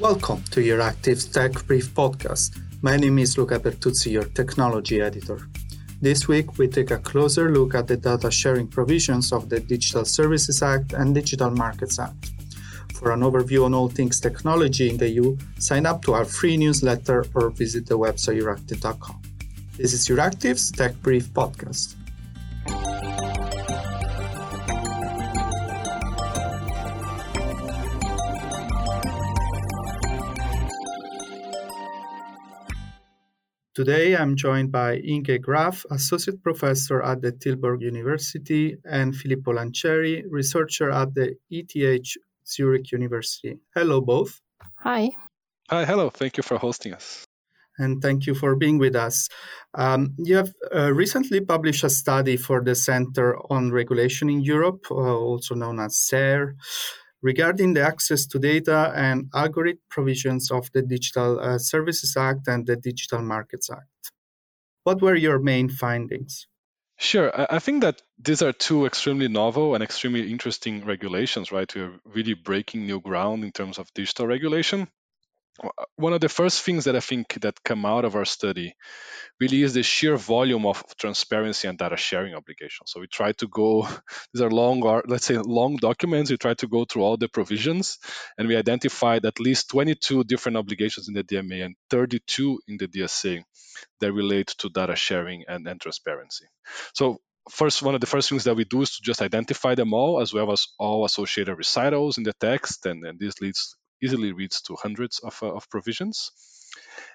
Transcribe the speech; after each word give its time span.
Welcome 0.00 0.42
to 0.52 0.60
Euractiv 0.60 1.30
Tech 1.30 1.66
Brief 1.66 1.88
podcast. 1.94 2.58
My 2.80 2.96
name 2.96 3.18
is 3.18 3.36
Luca 3.36 3.60
Bertuzzi, 3.60 4.12
your 4.12 4.24
technology 4.24 5.02
editor. 5.02 5.46
This 6.00 6.26
week, 6.26 6.56
we 6.56 6.68
take 6.68 6.90
a 6.90 6.96
closer 6.96 7.52
look 7.52 7.74
at 7.74 7.86
the 7.86 7.98
data 7.98 8.30
sharing 8.30 8.66
provisions 8.66 9.30
of 9.30 9.50
the 9.50 9.60
Digital 9.60 10.06
Services 10.06 10.62
Act 10.62 10.94
and 10.94 11.14
Digital 11.14 11.50
Markets 11.50 11.98
Act. 11.98 12.30
For 12.94 13.12
an 13.12 13.20
overview 13.20 13.66
on 13.66 13.74
all 13.74 13.90
things 13.90 14.20
technology 14.20 14.88
in 14.88 14.96
the 14.96 15.10
EU, 15.10 15.36
sign 15.58 15.84
up 15.84 16.00
to 16.04 16.14
our 16.14 16.24
free 16.24 16.56
newsletter 16.56 17.26
or 17.34 17.50
visit 17.50 17.84
the 17.86 17.98
website 17.98 18.40
euractiv.com. 18.40 19.20
This 19.76 19.92
is 19.92 20.08
Euractiv's 20.08 20.72
Tech 20.72 20.94
Brief 21.02 21.28
podcast. 21.34 21.99
Today, 33.80 34.14
I'm 34.14 34.36
joined 34.36 34.70
by 34.70 34.96
Inge 34.96 35.40
Graef, 35.40 35.86
Associate 35.90 36.38
Professor 36.42 37.02
at 37.02 37.22
the 37.22 37.32
Tilburg 37.32 37.80
University, 37.80 38.76
and 38.84 39.16
Filippo 39.16 39.54
Lancieri, 39.54 40.22
researcher 40.28 40.90
at 40.90 41.14
the 41.14 41.36
ETH 41.48 42.18
Zurich 42.46 42.92
University. 42.92 43.58
Hello, 43.74 44.02
both. 44.02 44.42
Hi. 44.80 45.08
Hi, 45.70 45.86
hello. 45.86 46.10
Thank 46.10 46.36
you 46.36 46.42
for 46.42 46.58
hosting 46.58 46.92
us. 46.92 47.24
And 47.78 48.02
thank 48.02 48.26
you 48.26 48.34
for 48.34 48.54
being 48.54 48.76
with 48.76 48.94
us. 48.94 49.30
Um, 49.72 50.14
you 50.18 50.36
have 50.36 50.52
uh, 50.74 50.92
recently 50.92 51.40
published 51.40 51.82
a 51.82 51.88
study 51.88 52.36
for 52.36 52.62
the 52.62 52.74
Center 52.74 53.38
on 53.50 53.72
Regulation 53.72 54.28
in 54.28 54.42
Europe, 54.42 54.84
uh, 54.90 54.94
also 54.94 55.54
known 55.54 55.80
as 55.80 55.96
CERRE 55.96 56.54
regarding 57.22 57.74
the 57.74 57.82
access 57.82 58.26
to 58.26 58.38
data 58.38 58.92
and 58.94 59.28
algorithm 59.34 59.80
provisions 59.88 60.50
of 60.50 60.70
the 60.72 60.82
Digital 60.82 61.38
uh, 61.40 61.58
Services 61.58 62.16
Act 62.16 62.48
and 62.48 62.66
the 62.66 62.76
Digital 62.76 63.22
Markets 63.22 63.70
Act. 63.70 64.12
What 64.84 65.02
were 65.02 65.14
your 65.14 65.38
main 65.38 65.68
findings? 65.68 66.46
Sure. 66.98 67.32
I 67.34 67.58
think 67.60 67.80
that 67.82 68.02
these 68.18 68.42
are 68.42 68.52
two 68.52 68.84
extremely 68.84 69.28
novel 69.28 69.74
and 69.74 69.82
extremely 69.82 70.30
interesting 70.30 70.84
regulations, 70.84 71.50
right? 71.50 71.74
We're 71.74 71.98
really 72.04 72.34
breaking 72.34 72.86
new 72.86 73.00
ground 73.00 73.42
in 73.42 73.52
terms 73.52 73.78
of 73.78 73.92
digital 73.94 74.26
regulation 74.26 74.86
one 75.96 76.12
of 76.12 76.20
the 76.20 76.28
first 76.28 76.62
things 76.62 76.84
that 76.84 76.96
I 76.96 77.00
think 77.00 77.40
that 77.42 77.62
come 77.64 77.84
out 77.84 78.04
of 78.04 78.16
our 78.16 78.24
study 78.24 78.74
really 79.40 79.62
is 79.62 79.74
the 79.74 79.82
sheer 79.82 80.16
volume 80.16 80.66
of 80.66 80.82
transparency 80.98 81.68
and 81.68 81.78
data 81.78 81.96
sharing 81.96 82.34
obligations. 82.34 82.92
So 82.92 83.00
we 83.00 83.06
try 83.08 83.32
to 83.32 83.48
go; 83.48 83.88
these 84.34 84.42
are 84.42 84.50
long, 84.50 84.80
let's 85.06 85.26
say, 85.26 85.38
long 85.38 85.76
documents. 85.76 86.30
We 86.30 86.38
try 86.38 86.54
to 86.54 86.66
go 86.68 86.84
through 86.84 87.02
all 87.02 87.16
the 87.16 87.28
provisions, 87.28 87.98
and 88.38 88.48
we 88.48 88.56
identified 88.56 89.24
at 89.26 89.40
least 89.40 89.70
22 89.70 90.24
different 90.24 90.58
obligations 90.58 91.08
in 91.08 91.14
the 91.14 91.24
DMA 91.24 91.64
and 91.64 91.76
32 91.90 92.60
in 92.68 92.78
the 92.78 92.88
DSA 92.88 93.42
that 94.00 94.12
relate 94.12 94.48
to 94.58 94.68
data 94.70 94.96
sharing 94.96 95.44
and, 95.48 95.66
and 95.68 95.80
transparency. 95.80 96.46
So 96.94 97.18
first 97.50 97.82
one 97.82 97.94
of 97.94 98.00
the 98.00 98.06
first 98.06 98.28
things 98.28 98.44
that 98.44 98.56
we 98.56 98.64
do 98.64 98.82
is 98.82 98.96
to 98.96 99.02
just 99.02 99.22
identify 99.22 99.74
them 99.74 99.94
all 99.94 100.20
as 100.20 100.32
well 100.32 100.52
as 100.52 100.68
all 100.78 101.04
associated 101.04 101.56
recitals 101.56 102.18
in 102.18 102.24
the 102.24 102.34
text 102.34 102.86
and, 102.86 103.04
and 103.04 103.18
this 103.18 103.40
leads 103.40 103.76
easily 104.02 104.32
reads 104.32 104.62
to 104.62 104.76
hundreds 104.76 105.18
of, 105.20 105.38
uh, 105.42 105.54
of 105.54 105.68
provisions. 105.70 106.30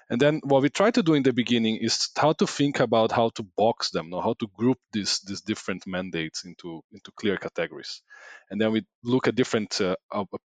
And 0.08 0.20
then 0.20 0.40
what 0.44 0.62
we 0.62 0.68
try 0.68 0.90
to 0.92 1.02
do 1.02 1.14
in 1.14 1.22
the 1.22 1.32
beginning 1.32 1.78
is 1.78 2.10
how 2.16 2.32
to 2.34 2.46
think 2.46 2.78
about 2.78 3.10
how 3.10 3.30
to 3.30 3.42
box 3.56 3.90
them, 3.90 4.10
know, 4.10 4.20
how 4.20 4.34
to 4.34 4.46
group 4.54 4.78
these 4.92 5.20
these 5.26 5.40
different 5.40 5.84
mandates 5.86 6.44
into 6.44 6.82
into 6.92 7.10
clear 7.12 7.36
categories. 7.36 8.02
And 8.50 8.60
then 8.60 8.70
we 8.72 8.84
look 9.02 9.26
at 9.26 9.34
different 9.34 9.80
uh, 9.80 9.96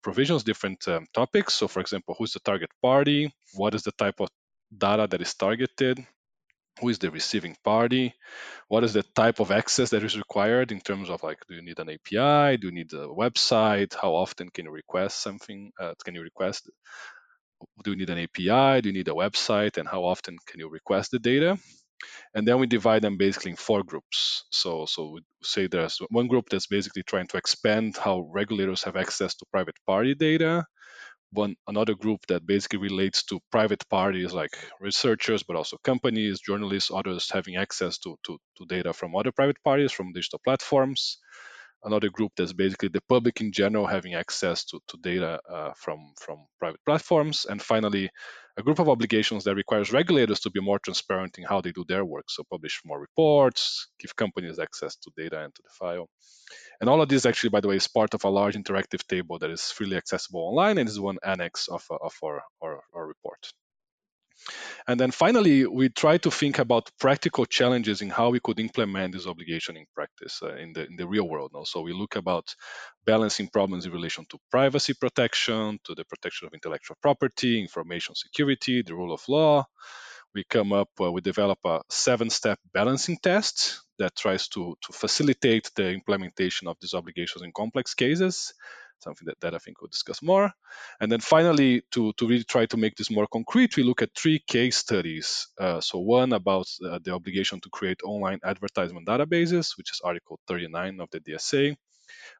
provisions, 0.01 0.43
different 0.43 0.87
um, 0.87 1.05
topics. 1.13 1.53
So, 1.53 1.67
for 1.67 1.79
example, 1.79 2.15
who's 2.17 2.33
the 2.33 2.39
target 2.39 2.71
party? 2.81 3.31
What 3.53 3.75
is 3.75 3.83
the 3.83 3.91
type 3.91 4.19
of 4.19 4.29
data 4.75 5.07
that 5.07 5.21
is 5.21 5.33
targeted? 5.35 6.05
Who 6.79 6.89
is 6.89 6.99
the 6.99 7.11
receiving 7.11 7.55
party? 7.63 8.13
What 8.67 8.83
is 8.83 8.93
the 8.93 9.03
type 9.03 9.39
of 9.39 9.51
access 9.51 9.89
that 9.89 10.03
is 10.03 10.17
required 10.17 10.71
in 10.71 10.79
terms 10.81 11.09
of 11.09 11.23
like 11.23 11.39
do 11.47 11.55
you 11.55 11.61
need 11.61 11.79
an 11.79 11.89
api 11.89 12.57
do 12.57 12.67
you 12.67 12.73
need 12.73 12.93
a 12.93 13.07
website? 13.07 13.93
How 13.93 14.13
often 14.13 14.49
can 14.49 14.65
you 14.65 14.71
request 14.71 15.21
something 15.21 15.71
uh, 15.79 15.93
can 16.03 16.15
you 16.15 16.21
request 16.21 16.69
do 17.83 17.91
you 17.91 17.97
need 17.97 18.09
an 18.09 18.19
api 18.19 18.81
do 18.81 18.89
you 18.89 18.93
need 18.93 19.07
a 19.07 19.11
website? 19.11 19.77
And 19.77 19.87
how 19.87 20.03
often 20.03 20.37
can 20.47 20.59
you 20.59 20.69
request 20.69 21.11
the 21.11 21.19
data? 21.19 21.57
And 22.33 22.47
then 22.47 22.59
we 22.59 22.67
divide 22.67 23.03
them 23.03 23.17
basically 23.17 23.51
in 23.51 23.57
four 23.57 23.83
groups. 23.83 24.45
So 24.51 24.85
so 24.85 25.11
we 25.11 25.21
say 25.43 25.67
there's 25.67 25.99
one 26.09 26.27
group 26.27 26.49
that's 26.49 26.67
basically 26.67 27.03
trying 27.03 27.27
to 27.27 27.37
expand 27.37 27.97
how 27.97 28.27
regulators 28.31 28.83
have 28.83 28.95
access 28.95 29.35
to 29.35 29.45
private 29.51 29.75
party 29.85 30.15
data 30.15 30.65
one 31.33 31.55
another 31.67 31.95
group 31.95 32.19
that 32.27 32.45
basically 32.45 32.79
relates 32.79 33.23
to 33.23 33.39
private 33.51 33.83
parties 33.89 34.33
like 34.33 34.51
researchers 34.79 35.43
but 35.43 35.55
also 35.55 35.77
companies 35.83 36.41
journalists 36.41 36.91
others 36.93 37.29
having 37.31 37.55
access 37.55 37.97
to, 37.97 38.17
to, 38.25 38.37
to 38.57 38.65
data 38.67 38.93
from 38.93 39.15
other 39.15 39.31
private 39.31 39.57
parties 39.63 39.91
from 39.91 40.11
digital 40.13 40.39
platforms 40.43 41.17
another 41.83 42.09
group 42.09 42.31
that's 42.37 42.53
basically 42.53 42.89
the 42.89 43.01
public 43.09 43.41
in 43.41 43.51
general 43.51 43.87
having 43.87 44.13
access 44.13 44.65
to, 44.65 44.79
to 44.87 44.97
data 45.01 45.39
uh, 45.49 45.71
from, 45.75 46.13
from 46.19 46.45
private 46.59 46.79
platforms. 46.85 47.45
And 47.49 47.61
finally, 47.61 48.09
a 48.57 48.63
group 48.63 48.79
of 48.79 48.89
obligations 48.89 49.43
that 49.43 49.55
requires 49.55 49.91
regulators 49.91 50.41
to 50.41 50.49
be 50.49 50.61
more 50.61 50.79
transparent 50.79 51.37
in 51.37 51.45
how 51.45 51.61
they 51.61 51.71
do 51.71 51.85
their 51.87 52.05
work. 52.05 52.25
So 52.29 52.43
publish 52.49 52.81
more 52.85 52.99
reports, 52.99 53.87
give 53.99 54.15
companies 54.15 54.59
access 54.59 54.95
to 54.97 55.11
data 55.15 55.43
and 55.43 55.53
to 55.55 55.61
the 55.63 55.69
file. 55.69 56.09
And 56.79 56.89
all 56.89 57.01
of 57.01 57.09
this 57.09 57.25
actually, 57.25 57.51
by 57.51 57.61
the 57.61 57.67
way, 57.67 57.77
is 57.77 57.87
part 57.87 58.13
of 58.13 58.23
a 58.23 58.29
large 58.29 58.55
interactive 58.55 59.05
table 59.07 59.39
that 59.39 59.49
is 59.49 59.71
freely 59.71 59.97
accessible 59.97 60.41
online 60.41 60.77
and 60.77 60.89
is 60.89 60.99
one 60.99 61.17
annex 61.23 61.67
of, 61.67 61.85
of 61.89 62.13
our, 62.23 62.43
our, 62.61 62.81
our 62.93 63.07
report. 63.07 63.53
And 64.87 64.99
then 64.99 65.11
finally, 65.11 65.65
we 65.65 65.89
try 65.89 66.17
to 66.17 66.31
think 66.31 66.59
about 66.59 66.89
practical 66.99 67.45
challenges 67.45 68.01
in 68.01 68.09
how 68.09 68.29
we 68.29 68.39
could 68.39 68.59
implement 68.59 69.13
this 69.13 69.27
obligation 69.27 69.77
in 69.77 69.85
practice 69.93 70.41
uh, 70.43 70.55
in 70.55 70.73
the 70.73 70.85
in 70.85 70.95
the 70.95 71.07
real 71.07 71.27
world. 71.27 71.51
No? 71.53 71.63
So 71.63 71.81
we 71.81 71.93
look 71.93 72.15
about 72.15 72.55
balancing 73.05 73.47
problems 73.47 73.85
in 73.85 73.91
relation 73.91 74.25
to 74.29 74.39
privacy 74.49 74.93
protection, 74.93 75.79
to 75.83 75.95
the 75.95 76.05
protection 76.05 76.47
of 76.47 76.53
intellectual 76.53 76.97
property, 77.01 77.61
information 77.61 78.15
security, 78.15 78.81
the 78.81 78.95
rule 78.95 79.13
of 79.13 79.21
law. 79.27 79.65
We 80.33 80.45
come 80.45 80.71
up, 80.71 80.89
uh, 80.99 81.11
we 81.11 81.19
develop 81.19 81.59
a 81.65 81.81
seven-step 81.89 82.57
balancing 82.73 83.17
test 83.21 83.81
that 83.99 84.15
tries 84.15 84.47
to, 84.49 84.77
to 84.81 84.93
facilitate 84.93 85.69
the 85.75 85.89
implementation 85.91 86.69
of 86.69 86.77
these 86.79 86.93
obligations 86.93 87.43
in 87.43 87.51
complex 87.51 87.93
cases 87.93 88.53
something 89.03 89.25
that, 89.25 89.39
that 89.41 89.55
I 89.55 89.57
think 89.57 89.81
we'll 89.81 89.89
discuss 89.89 90.21
more. 90.21 90.51
And 90.99 91.11
then 91.11 91.19
finally, 91.19 91.83
to, 91.91 92.13
to 92.13 92.27
really 92.27 92.43
try 92.43 92.65
to 92.67 92.77
make 92.77 92.95
this 92.95 93.11
more 93.11 93.27
concrete, 93.27 93.75
we 93.77 93.83
look 93.83 94.01
at 94.01 94.09
three 94.15 94.39
case 94.47 94.77
studies. 94.77 95.47
Uh, 95.59 95.81
so 95.81 95.99
one 95.99 96.33
about 96.33 96.67
uh, 96.85 96.99
the 97.03 97.13
obligation 97.13 97.59
to 97.61 97.69
create 97.69 98.01
online 98.03 98.39
advertisement 98.43 99.07
databases, 99.07 99.77
which 99.77 99.91
is 99.91 100.01
Article 100.03 100.39
39 100.47 100.99
of 101.01 101.09
the 101.11 101.19
DSA. 101.19 101.75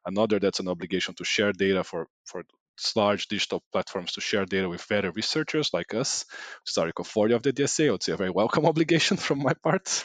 Another 0.04 0.38
that's 0.38 0.60
an 0.60 0.68
obligation 0.68 1.14
to 1.14 1.24
share 1.24 1.52
data 1.52 1.84
for, 1.84 2.06
for 2.24 2.42
large 2.96 3.28
digital 3.28 3.62
platforms 3.72 4.12
to 4.12 4.20
share 4.20 4.44
data 4.44 4.68
with 4.68 4.86
vetted 4.88 5.14
researchers 5.14 5.70
like 5.72 5.94
us, 5.94 6.24
which 6.62 6.72
is 6.72 6.78
Article 6.78 7.04
40 7.04 7.34
of 7.34 7.42
the 7.42 7.52
DSA. 7.52 7.88
I 7.88 7.90
would 7.92 8.02
say 8.02 8.12
a 8.12 8.16
very 8.16 8.30
welcome 8.30 8.66
obligation 8.72 9.16
from 9.16 9.38
my 9.40 9.54
part. 9.54 10.04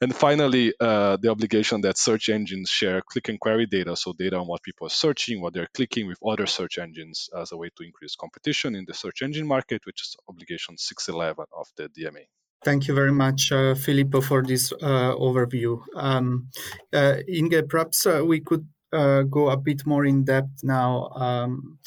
And 0.00 0.14
finally, 0.14 0.72
uh, 0.80 1.18
the 1.20 1.28
obligation 1.28 1.82
that 1.82 1.98
search 1.98 2.28
engines 2.28 2.70
share 2.70 3.02
click 3.02 3.28
and 3.28 3.38
query 3.38 3.66
data, 3.66 3.96
so 3.96 4.12
data 4.12 4.36
on 4.36 4.46
what 4.46 4.62
people 4.62 4.86
are 4.86 4.90
searching, 5.04 5.40
what 5.40 5.52
they're 5.52 5.68
clicking 5.74 6.06
with 6.06 6.18
other 6.26 6.46
search 6.46 6.78
engines 6.78 7.28
as 7.38 7.52
a 7.52 7.56
way 7.56 7.70
to 7.76 7.84
increase 7.84 8.16
competition 8.16 8.74
in 8.74 8.84
the 8.86 8.94
search 8.94 9.22
engine 9.22 9.46
market, 9.46 9.82
which 9.84 10.02
is 10.02 10.16
obligation 10.28 10.78
611 10.78 11.44
of 11.56 11.66
the 11.76 11.88
DMA. 11.88 12.24
Thank 12.62 12.88
you 12.88 12.94
very 12.94 13.12
much, 13.12 13.52
uh, 13.52 13.74
Filippo, 13.74 14.20
for 14.20 14.42
this 14.42 14.70
uh, 14.72 15.14
overview. 15.16 15.82
Um, 15.96 16.48
uh, 16.92 17.16
Inge, 17.26 17.66
perhaps 17.68 18.04
uh, 18.04 18.22
we 18.24 18.40
could 18.40 18.66
uh, 18.92 19.22
go 19.22 19.50
a 19.50 19.56
bit 19.56 19.86
more 19.86 20.04
in 20.04 20.24
depth 20.24 20.62
now, 20.62 21.08
um, 21.14 21.78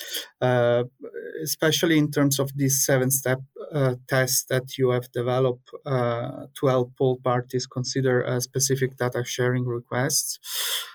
uh, 0.41 0.83
especially 1.43 1.97
in 1.97 2.11
terms 2.11 2.39
of 2.39 2.51
this 2.55 2.85
seven 2.85 3.11
step 3.11 3.39
uh, 3.73 3.95
test 4.07 4.49
that 4.49 4.77
you 4.77 4.91
have 4.91 5.11
developed 5.11 5.69
uh, 5.85 6.45
to 6.53 6.67
help 6.67 6.91
all 6.99 7.17
parties 7.17 7.65
consider 7.65 8.25
uh, 8.25 8.39
specific 8.39 8.95
data 8.97 9.23
sharing 9.25 9.65
requests. 9.65 10.39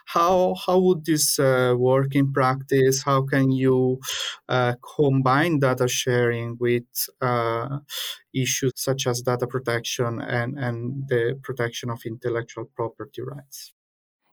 How, 0.06 0.54
how 0.64 0.78
would 0.78 1.04
this 1.04 1.38
uh, 1.38 1.74
work 1.76 2.14
in 2.14 2.32
practice? 2.32 3.02
How 3.02 3.22
can 3.22 3.50
you 3.50 4.00
combine 4.96 5.58
data 5.58 5.88
sharing 5.88 6.56
with 6.58 6.84
issues 8.32 8.72
such 8.76 9.06
as 9.06 9.22
data 9.22 9.46
protection 9.46 10.20
and, 10.20 10.58
and 10.58 11.08
the 11.08 11.38
protection 11.42 11.90
of 11.90 12.00
intellectual 12.06 12.70
property 12.76 13.22
rights? 13.22 13.74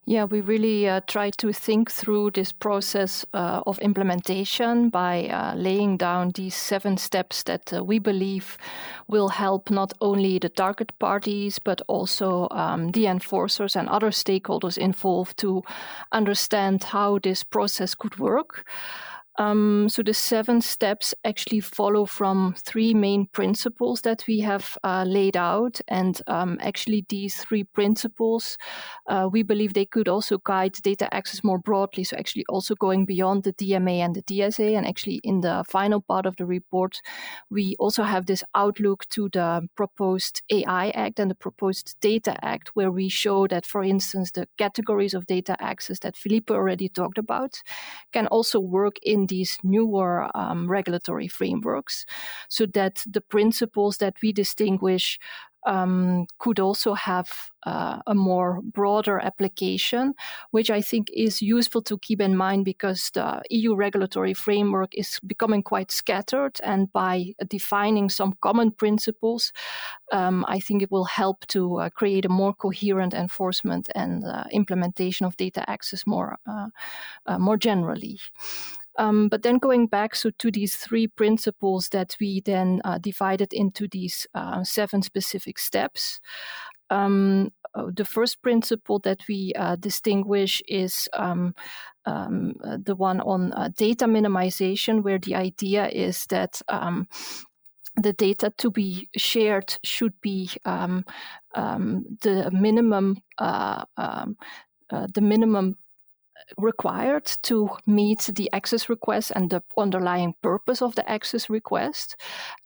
Yeah, 0.08 0.26
we 0.26 0.42
really 0.42 0.88
uh, 0.88 1.02
try 1.08 1.32
to 1.32 1.52
think 1.52 1.90
through 1.90 2.32
this 2.32 2.52
process 2.52 3.26
uh, 3.34 3.64
of 3.66 3.80
implementation 3.80 4.90
by 4.90 5.28
uh, 5.30 5.56
laying 5.56 5.98
down 5.98 6.30
these 6.36 6.54
seven 6.54 6.98
steps 6.98 7.42
that 7.44 7.74
uh, 7.74 7.84
we 7.84 7.98
believe 7.98 8.56
will 9.08 9.30
help 9.30 9.72
not 9.72 9.94
only 10.02 10.38
the 10.38 10.50
target 10.50 10.92
parties, 11.00 11.58
but 11.58 11.82
also 11.88 12.48
um, 12.52 12.92
the 12.92 13.08
enforcers 13.08 13.76
and 13.76 13.90
other 13.90 14.12
stakeholders 14.12 14.78
involved 14.78 15.38
to 15.38 15.64
understand 16.12 16.84
how 16.84 17.18
this 17.18 17.44
process 17.44 17.96
could 17.96 18.20
work. 18.20 18.64
Um, 19.38 19.90
so 19.90 20.02
the 20.02 20.14
seven 20.14 20.62
steps 20.62 21.14
actually 21.26 21.60
follow 21.60 22.06
from 22.06 22.56
three 22.58 22.94
main 22.94 23.28
principles 23.28 24.02
that 24.02 24.24
we 24.28 24.40
have 24.40 24.78
uh, 24.84 25.04
laid 25.06 25.36
out, 25.36 25.82
and 25.88 26.22
um, 26.28 26.58
actually 26.62 27.06
these 27.10 27.36
three 27.36 27.66
principles, 27.66 28.58
uh, 29.08 29.28
we 29.30 29.44
believe 29.44 29.74
they 29.74 29.86
could 29.86 30.08
also 30.08 30.38
guide 30.38 30.74
data 30.84 31.14
access 31.14 31.44
more 31.44 31.60
broadly. 31.60 32.04
So 32.04 32.16
actually 32.18 32.46
also 32.48 32.76
going 32.76 33.06
beyond 33.06 33.44
the 33.44 33.54
DMA 33.54 34.00
and 34.00 34.16
the 34.16 34.24
DSA, 34.24 34.78
and 34.78 34.88
actually 34.88 35.20
in 35.24 35.42
the 35.42 35.66
final 35.68 36.02
part 36.02 36.26
of 36.26 36.38
the 36.38 36.46
report, 36.46 37.02
we 37.50 37.76
also 37.78 38.04
have 38.04 38.28
this 38.28 38.44
outlook 38.56 39.06
to 39.10 39.30
the 39.34 39.68
proposed 39.76 40.44
AI 40.50 40.90
Act 40.92 41.20
and 41.20 41.30
the 41.30 41.36
proposed 41.36 41.98
Data 42.00 42.38
Act, 42.42 42.72
where 42.74 42.92
we 42.92 43.10
show 43.10 43.48
that, 43.48 43.66
for 43.66 43.84
instance, 43.84 44.32
the 44.32 44.48
categories 44.58 45.14
of 45.14 45.26
data 45.26 45.58
access 45.60 46.00
that 46.00 46.16
Filippo 46.16 46.54
already 46.54 46.88
talked 46.88 47.18
about 47.18 47.62
can 48.14 48.28
also 48.28 48.60
work 48.60 48.96
in 49.04 49.25
these 49.28 49.58
newer 49.64 50.30
um, 50.36 50.70
regulatory 50.70 51.28
frameworks 51.28 52.06
so 52.50 52.66
that 52.68 53.04
the 53.06 53.22
principles 53.22 53.98
that 53.98 54.16
we 54.22 54.32
distinguish 54.32 55.20
um, 55.66 56.28
could 56.40 56.60
also 56.60 56.94
have 56.94 57.30
uh, 57.66 58.00
a 58.06 58.14
more 58.14 58.62
broader 58.62 59.20
application, 59.20 60.14
which 60.52 60.70
I 60.70 60.82
think 60.82 61.10
is 61.14 61.42
useful 61.42 61.82
to 61.84 61.98
keep 61.98 62.22
in 62.22 62.38
mind 62.38 62.66
because 62.66 63.10
the 63.14 63.42
EU 63.50 63.76
regulatory 63.76 64.34
framework 64.34 64.92
is 64.94 65.20
becoming 65.26 65.64
quite 65.64 65.92
scattered. 65.92 66.60
And 66.64 66.92
by 66.94 67.34
defining 67.48 68.10
some 68.10 68.38
common 68.42 68.72
principles, 68.72 69.52
um, 70.12 70.46
I 70.48 70.60
think 70.60 70.84
it 70.84 70.92
will 70.92 71.06
help 71.06 71.48
to 71.48 71.78
uh, 71.78 71.90
create 71.90 72.26
a 72.26 72.30
more 72.30 72.54
coherent 72.54 73.14
enforcement 73.14 73.90
and 73.96 74.24
uh, 74.24 74.44
implementation 74.52 75.26
of 75.26 75.38
data 75.38 75.68
access 75.68 76.06
more, 76.06 76.38
uh, 76.48 76.68
uh, 77.26 77.40
more 77.40 77.58
generally. 77.58 78.20
Um, 78.98 79.28
but 79.30 79.44
then 79.44 79.58
going 79.58 79.88
back 79.88 80.16
so 80.16 80.32
to 80.40 80.52
these 80.52 80.76
three 80.76 81.08
principles 81.08 81.90
that 81.90 82.16
we 82.20 82.42
then 82.42 82.82
uh, 82.86 82.98
divided 82.98 83.54
into 83.54 83.88
these 83.88 84.28
uh, 84.34 84.64
seven 84.64 85.02
specific 85.02 85.60
steps. 85.60 86.20
Um, 86.90 87.52
uh, 87.74 87.88
the 87.94 88.06
first 88.06 88.42
principle 88.42 89.00
that 89.00 89.20
we 89.28 89.54
uh, 89.56 89.76
distinguish 89.76 90.62
is 90.68 91.10
um, 91.14 91.56
um 92.06 92.54
uh, 92.64 92.78
the 92.86 92.96
one 92.96 93.20
on 93.22 93.52
uh, 93.54 93.70
data 93.76 94.06
minimization, 94.06 95.04
where 95.04 95.20
the 95.20 95.36
idea 95.36 95.88
is 95.88 96.26
that 96.28 96.62
um, 96.70 97.08
the 98.02 98.14
data 98.14 98.54
to 98.58 98.70
be 98.70 99.10
shared 99.18 99.78
should 99.84 100.14
be 100.22 100.50
um, 100.66 101.04
the 101.56 102.50
minimum 102.52 103.18
uh, 103.40 103.84
um, 103.98 104.38
uh, 104.92 105.08
the 105.14 105.22
minimum 105.22 105.78
required 106.58 107.26
to 107.44 107.70
meet 107.86 108.30
the 108.36 108.50
access 108.54 108.90
request 108.90 109.32
and 109.36 109.50
the 109.50 109.64
underlying 109.78 110.34
purpose 110.42 110.82
of 110.82 110.96
the 110.96 111.10
access 111.10 111.50
request. 111.50 112.16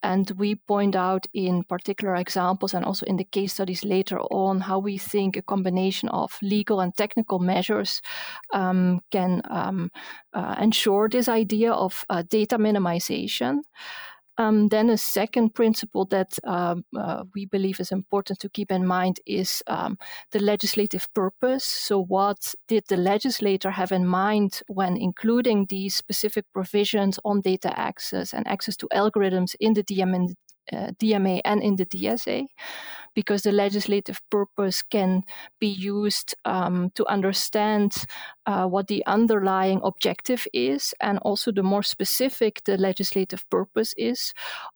And 0.03 0.29
we 0.31 0.55
point 0.55 0.95
out 0.95 1.25
in 1.33 1.63
particular 1.63 2.15
examples 2.15 2.73
and 2.73 2.85
also 2.85 3.05
in 3.05 3.17
the 3.17 3.23
case 3.23 3.53
studies 3.53 3.83
later 3.83 4.19
on 4.19 4.61
how 4.61 4.79
we 4.79 4.97
think 4.97 5.37
a 5.37 5.41
combination 5.41 6.09
of 6.09 6.37
legal 6.41 6.79
and 6.79 6.95
technical 6.95 7.39
measures 7.39 8.01
um, 8.53 9.01
can 9.11 9.41
um, 9.49 9.91
uh, 10.33 10.55
ensure 10.59 11.09
this 11.09 11.27
idea 11.27 11.71
of 11.71 12.05
uh, 12.09 12.23
data 12.29 12.57
minimization. 12.57 13.59
Um, 14.39 14.69
then 14.69 14.89
a 14.89 14.97
second 14.97 15.53
principle 15.53 16.05
that 16.05 16.39
um, 16.45 16.85
uh, 16.97 17.25
we 17.35 17.45
believe 17.45 17.81
is 17.81 17.91
important 17.91 18.39
to 18.39 18.49
keep 18.49 18.71
in 18.71 18.87
mind 18.87 19.19
is 19.25 19.61
um, 19.67 19.97
the 20.31 20.39
legislative 20.39 21.13
purpose. 21.13 21.65
So, 21.65 22.01
what 22.01 22.55
did 22.69 22.85
the 22.87 22.95
legislator 22.95 23.69
have 23.69 23.91
in 23.91 24.07
mind 24.07 24.61
when 24.67 24.95
including 24.95 25.65
these 25.65 25.93
specific 25.93 26.45
provisions 26.53 27.19
on 27.25 27.41
data 27.41 27.77
access 27.77 28.33
and 28.33 28.47
access 28.47 28.77
to 28.77 28.87
algorithms 28.93 29.55
in 29.59 29.73
the 29.73 29.83
uh, 30.71 30.91
DMA 31.01 31.41
and 31.43 31.61
in 31.61 31.75
the 31.75 31.85
DSA? 31.85 32.45
Because 33.15 33.41
the 33.43 33.51
legislative 33.51 34.19
purpose 34.29 34.81
can 34.81 35.23
be 35.59 35.67
used 35.67 36.35
um, 36.45 36.91
to 36.95 37.05
understand 37.07 38.05
uh, 38.45 38.65
what 38.65 38.87
the 38.87 39.05
underlying 39.05 39.79
objective 39.83 40.47
is, 40.53 40.93
and 41.01 41.19
also 41.19 41.51
the 41.51 41.63
more 41.63 41.83
specific 41.83 42.63
the 42.65 42.77
legislative 42.77 43.47
purpose 43.49 43.93
is, 43.97 44.33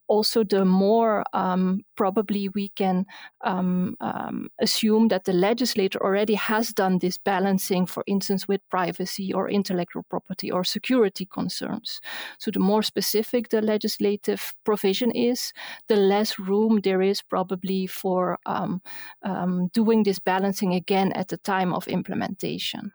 also 0.07 0.43
the 0.43 0.63
more 0.63 1.23
um, 1.33 1.79
probably 1.95 2.49
we 2.49 2.69
can 2.69 3.05
um, 3.43 3.95
um, 3.99 4.47
assume 4.61 5.07
that 5.07 5.23
the 5.23 5.33
legislator 5.33 5.99
already 6.03 6.35
has 6.35 6.69
done 6.73 6.99
this 6.99 7.17
balancing, 7.17 7.87
for 7.87 8.03
instance, 8.05 8.47
with 8.47 8.61
privacy 8.69 9.33
or 9.33 9.49
intellectual 9.49 10.03
property 10.09 10.51
or 10.51 10.63
security 10.63 11.25
concerns. 11.25 11.99
So 12.37 12.51
the 12.51 12.59
more 12.59 12.83
specific 12.83 13.49
the 13.49 13.61
legislative 13.61 14.53
provision 14.63 15.11
is, 15.11 15.51
the 15.87 15.95
less 15.95 16.37
room 16.37 16.81
there 16.83 17.01
is 17.01 17.21
probably 17.21 17.87
for 17.87 18.22
um, 18.45 18.81
um, 19.23 19.69
doing 19.73 20.03
this 20.03 20.19
balancing 20.19 20.73
again 20.73 21.11
at 21.13 21.27
the 21.27 21.37
time 21.37 21.73
of 21.73 21.87
implementation. 21.87 22.91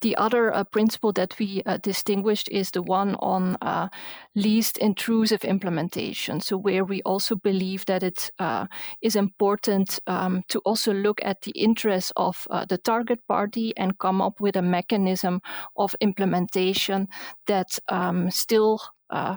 The 0.00 0.16
other 0.16 0.52
uh, 0.52 0.64
principle 0.64 1.12
that 1.12 1.38
we 1.38 1.62
uh, 1.64 1.76
distinguished 1.76 2.48
is 2.48 2.70
the 2.70 2.82
one 2.82 3.14
on 3.16 3.56
uh, 3.62 3.88
least 4.34 4.78
intrusive 4.78 5.44
implementation. 5.44 6.40
So, 6.40 6.56
where 6.56 6.84
we 6.84 7.02
also 7.02 7.36
believe 7.36 7.84
that 7.86 8.02
it 8.02 8.30
uh, 8.38 8.66
is 9.00 9.14
important 9.14 10.00
um, 10.06 10.42
to 10.48 10.58
also 10.60 10.92
look 10.92 11.20
at 11.22 11.42
the 11.42 11.52
interests 11.52 12.12
of 12.16 12.46
uh, 12.50 12.64
the 12.64 12.78
target 12.78 13.20
party 13.28 13.72
and 13.76 13.98
come 13.98 14.20
up 14.20 14.40
with 14.40 14.56
a 14.56 14.62
mechanism 14.62 15.40
of 15.76 15.94
implementation 16.00 17.08
that 17.46 17.78
um, 17.88 18.30
still 18.30 18.80
uh, 19.10 19.36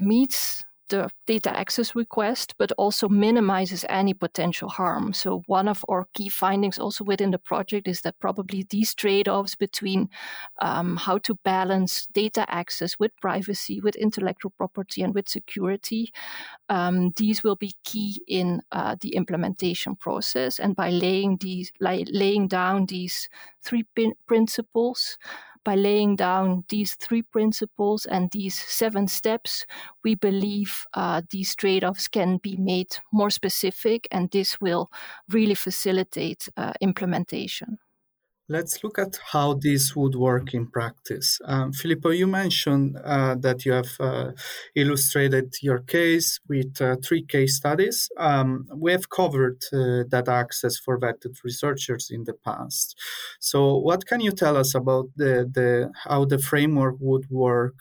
meets 0.00 0.64
the 0.88 1.10
data 1.26 1.56
access 1.56 1.94
request, 1.94 2.54
but 2.58 2.72
also 2.72 3.08
minimizes 3.08 3.84
any 3.88 4.14
potential 4.14 4.68
harm. 4.68 5.12
So, 5.12 5.42
one 5.46 5.68
of 5.68 5.84
our 5.88 6.06
key 6.14 6.28
findings 6.28 6.78
also 6.78 7.04
within 7.04 7.30
the 7.30 7.38
project 7.38 7.88
is 7.88 8.00
that 8.02 8.18
probably 8.20 8.66
these 8.68 8.94
trade 8.94 9.28
offs 9.28 9.54
between 9.54 10.08
um, 10.60 10.96
how 10.96 11.18
to 11.18 11.34
balance 11.44 12.06
data 12.12 12.44
access 12.48 12.98
with 12.98 13.12
privacy, 13.20 13.80
with 13.80 13.96
intellectual 13.96 14.52
property, 14.56 15.02
and 15.02 15.14
with 15.14 15.28
security, 15.28 16.12
um, 16.68 17.12
these 17.16 17.42
will 17.42 17.56
be 17.56 17.74
key 17.84 18.20
in 18.26 18.62
uh, 18.72 18.96
the 19.00 19.14
implementation 19.14 19.96
process. 19.96 20.58
And 20.58 20.76
by 20.76 20.90
laying 20.90 21.38
these, 21.40 21.72
laying 21.80 22.48
down 22.48 22.86
these 22.86 23.28
three 23.62 23.84
principles, 24.26 25.18
by 25.66 25.74
laying 25.74 26.14
down 26.14 26.64
these 26.68 26.94
three 26.94 27.22
principles 27.22 28.06
and 28.06 28.30
these 28.30 28.54
seven 28.54 29.08
steps, 29.08 29.66
we 30.04 30.14
believe 30.14 30.86
uh, 30.94 31.22
these 31.30 31.56
trade 31.56 31.82
offs 31.82 32.06
can 32.06 32.38
be 32.38 32.56
made 32.56 32.96
more 33.12 33.30
specific, 33.30 34.06
and 34.12 34.30
this 34.30 34.60
will 34.60 34.88
really 35.28 35.56
facilitate 35.56 36.48
uh, 36.56 36.72
implementation. 36.80 37.78
Let's 38.48 38.84
look 38.84 38.96
at 39.00 39.18
how 39.32 39.54
this 39.54 39.96
would 39.96 40.14
work 40.14 40.54
in 40.54 40.68
practice. 40.68 41.40
Um, 41.44 41.72
Filippo, 41.72 42.10
you 42.10 42.28
mentioned 42.28 42.96
uh, 43.04 43.34
that 43.40 43.64
you 43.64 43.72
have 43.72 43.90
uh, 43.98 44.32
illustrated 44.76 45.54
your 45.62 45.80
case 45.80 46.38
with 46.48 46.80
uh, 46.80 46.94
three 47.04 47.24
case 47.24 47.56
studies. 47.56 48.08
Um, 48.16 48.68
we 48.72 48.92
have 48.92 49.10
covered 49.10 49.64
uh, 49.72 50.04
data 50.04 50.30
access 50.30 50.78
for 50.78 50.96
vetted 50.96 51.42
researchers 51.42 52.08
in 52.08 52.22
the 52.22 52.34
past. 52.34 52.96
So, 53.40 53.78
what 53.78 54.06
can 54.06 54.20
you 54.20 54.30
tell 54.30 54.56
us 54.56 54.76
about 54.76 55.06
the, 55.16 55.50
the 55.52 55.90
how 56.04 56.24
the 56.24 56.38
framework 56.38 56.94
would 57.00 57.28
work 57.28 57.80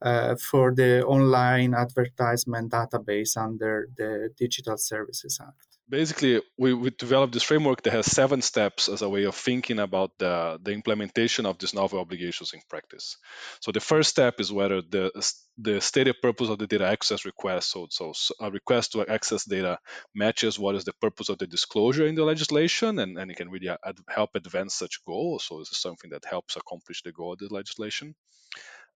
uh, 0.00 0.36
for 0.36 0.72
the 0.72 1.04
online 1.04 1.74
advertisement 1.74 2.70
database 2.70 3.36
under 3.36 3.88
the 3.96 4.30
Digital 4.36 4.76
Services 4.76 5.40
Act? 5.42 5.73
Basically 5.88 6.40
we, 6.58 6.74
we 6.74 6.90
developed 6.90 7.32
this 7.32 7.42
framework 7.42 7.82
that 7.82 7.92
has 7.92 8.06
seven 8.06 8.42
steps 8.42 8.88
as 8.88 9.02
a 9.02 9.08
way 9.08 9.24
of 9.24 9.34
thinking 9.34 9.78
about 9.78 10.12
the, 10.18 10.58
the 10.62 10.72
implementation 10.72 11.46
of 11.46 11.58
these 11.58 11.74
novel 11.74 12.00
obligations 12.00 12.52
in 12.52 12.60
practice. 12.68 13.16
So 13.60 13.72
the 13.72 13.80
first 13.80 14.10
step 14.10 14.40
is 14.40 14.52
whether 14.52 14.82
the 14.82 15.10
the 15.58 15.80
stated 15.80 16.16
purpose 16.20 16.48
of 16.48 16.58
the 16.58 16.66
data 16.66 16.84
access 16.84 17.24
request 17.24 17.70
so, 17.70 17.86
so 17.90 18.12
a 18.40 18.50
request 18.50 18.92
to 18.92 19.06
access 19.06 19.44
data 19.44 19.78
matches 20.14 20.58
what 20.58 20.74
is 20.74 20.84
the 20.84 20.92
purpose 20.94 21.28
of 21.28 21.38
the 21.38 21.46
disclosure 21.46 22.06
in 22.08 22.16
the 22.16 22.24
legislation 22.24 22.98
and, 22.98 23.16
and 23.18 23.30
it 23.30 23.36
can 23.36 23.48
really 23.48 23.68
ad- 23.68 23.98
help 24.08 24.30
advance 24.34 24.74
such 24.74 25.04
goals 25.06 25.44
so 25.44 25.60
this 25.60 25.70
is 25.70 25.78
something 25.78 26.10
that 26.10 26.24
helps 26.24 26.56
accomplish 26.56 27.02
the 27.02 27.12
goal 27.12 27.34
of 27.34 27.38
the 27.38 27.46
legislation 27.54 28.16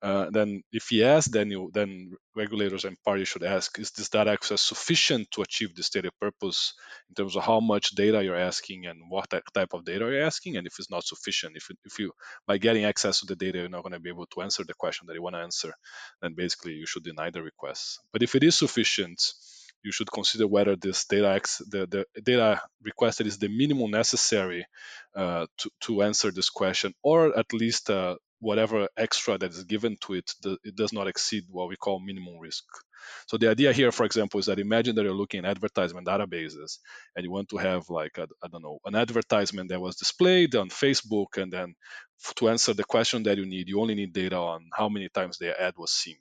uh, 0.00 0.30
then 0.30 0.62
if 0.72 0.92
yes, 0.92 1.26
then 1.26 1.50
you 1.50 1.70
then 1.74 2.12
regulators 2.36 2.84
and 2.84 2.96
parties 3.04 3.26
should 3.28 3.42
ask: 3.42 3.78
Is 3.78 3.90
this 3.90 4.08
data 4.08 4.30
access 4.30 4.62
sufficient 4.62 5.28
to 5.32 5.42
achieve 5.42 5.74
the 5.74 5.82
stated 5.82 6.12
purpose 6.20 6.74
in 7.08 7.16
terms 7.16 7.34
of 7.34 7.42
how 7.42 7.58
much 7.58 7.90
data 7.90 8.22
you're 8.22 8.36
asking 8.36 8.86
and 8.86 9.00
what 9.08 9.28
type 9.30 9.74
of 9.74 9.84
data 9.84 10.04
you're 10.04 10.22
asking? 10.22 10.56
And 10.56 10.68
if 10.68 10.74
it's 10.78 10.90
not 10.90 11.04
sufficient, 11.04 11.56
if 11.56 11.68
if 11.84 11.98
you 11.98 12.12
by 12.46 12.58
getting 12.58 12.84
access 12.84 13.20
to 13.20 13.26
the 13.26 13.34
data 13.34 13.58
you're 13.58 13.68
not 13.68 13.82
going 13.82 13.92
to 13.92 14.00
be 14.00 14.10
able 14.10 14.26
to 14.26 14.42
answer 14.42 14.62
the 14.62 14.74
question 14.74 15.06
that 15.08 15.14
you 15.14 15.22
want 15.22 15.34
to 15.34 15.42
answer, 15.42 15.72
then 16.22 16.34
basically 16.34 16.74
you 16.74 16.86
should 16.86 17.02
deny 17.02 17.30
the 17.30 17.42
request. 17.42 18.00
But 18.12 18.22
if 18.22 18.36
it 18.36 18.44
is 18.44 18.56
sufficient, 18.56 19.20
you 19.82 19.90
should 19.90 20.10
consider 20.12 20.46
whether 20.46 20.76
this 20.76 21.06
data 21.06 21.40
the, 21.70 21.86
the 22.14 22.22
data 22.22 22.60
requested 22.82 23.26
is 23.26 23.38
the 23.38 23.48
minimum 23.48 23.90
necessary 23.90 24.64
uh, 25.16 25.46
to, 25.58 25.70
to 25.80 26.02
answer 26.02 26.30
this 26.30 26.50
question, 26.50 26.94
or 27.02 27.36
at 27.36 27.52
least 27.52 27.90
uh, 27.90 28.16
whatever 28.40 28.88
extra 28.96 29.38
that 29.38 29.50
is 29.52 29.64
given 29.64 29.96
to 30.02 30.14
it, 30.14 30.30
it 30.64 30.76
does 30.76 30.92
not 30.92 31.08
exceed 31.08 31.44
what 31.50 31.68
we 31.68 31.76
call 31.76 32.00
minimum 32.00 32.38
risk. 32.40 32.64
So 33.26 33.36
the 33.38 33.48
idea 33.48 33.72
here, 33.72 33.92
for 33.92 34.04
example, 34.04 34.40
is 34.40 34.46
that 34.46 34.58
imagine 34.58 34.94
that 34.96 35.04
you're 35.04 35.14
looking 35.14 35.44
at 35.44 35.50
advertisement 35.50 36.06
databases 36.06 36.78
and 37.16 37.24
you 37.24 37.30
want 37.30 37.48
to 37.50 37.56
have 37.56 37.88
like 37.88 38.18
I 38.18 38.48
don't 38.50 38.62
know 38.62 38.78
an 38.84 38.94
advertisement 38.94 39.70
that 39.70 39.80
was 39.80 39.96
displayed 39.96 40.54
on 40.54 40.68
Facebook, 40.68 41.36
and 41.36 41.52
then 41.52 41.74
to 42.36 42.48
answer 42.48 42.74
the 42.74 42.84
question 42.84 43.22
that 43.24 43.38
you 43.38 43.46
need, 43.46 43.68
you 43.68 43.80
only 43.80 43.94
need 43.94 44.12
data 44.12 44.36
on 44.36 44.68
how 44.74 44.88
many 44.88 45.08
times 45.08 45.38
the 45.38 45.60
ad 45.60 45.74
was 45.76 45.92
seen. 45.92 46.16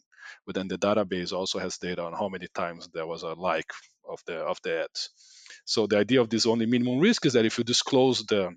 But 0.45 0.55
then 0.55 0.67
the 0.67 0.77
database 0.77 1.33
also 1.33 1.59
has 1.59 1.77
data 1.77 2.03
on 2.03 2.13
how 2.13 2.29
many 2.29 2.47
times 2.53 2.89
there 2.93 3.07
was 3.07 3.23
a 3.23 3.33
like 3.33 3.71
of 4.07 4.19
the 4.25 4.37
of 4.37 4.59
the 4.63 4.83
ads. 4.83 5.09
So 5.65 5.87
the 5.87 5.97
idea 5.97 6.21
of 6.21 6.29
this 6.29 6.45
only 6.45 6.65
minimum 6.65 6.99
risk 6.99 7.25
is 7.25 7.33
that 7.33 7.45
if 7.45 7.57
you 7.57 7.63
disclose 7.63 8.25
the 8.25 8.55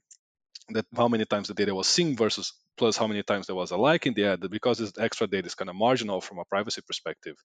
that 0.73 0.87
how 0.97 1.09
many 1.09 1.25
times 1.25 1.49
the 1.49 1.55
data 1.55 1.75
was 1.75 1.89
seen 1.89 2.17
versus 2.17 2.53
plus 2.77 2.97
how 2.97 3.07
many 3.07 3.23
times 3.23 3.47
there 3.47 3.57
was 3.57 3.71
a 3.71 3.77
like 3.77 4.07
in 4.07 4.15
the 4.15 4.25
ad, 4.25 4.41
because 4.51 4.79
this 4.79 4.93
extra 4.99 5.27
data 5.27 5.47
is 5.47 5.55
kind 5.55 5.69
of 5.69 5.77
marginal 5.77 6.21
from 6.21 6.39
a 6.39 6.45
privacy 6.45 6.81
perspective, 6.87 7.37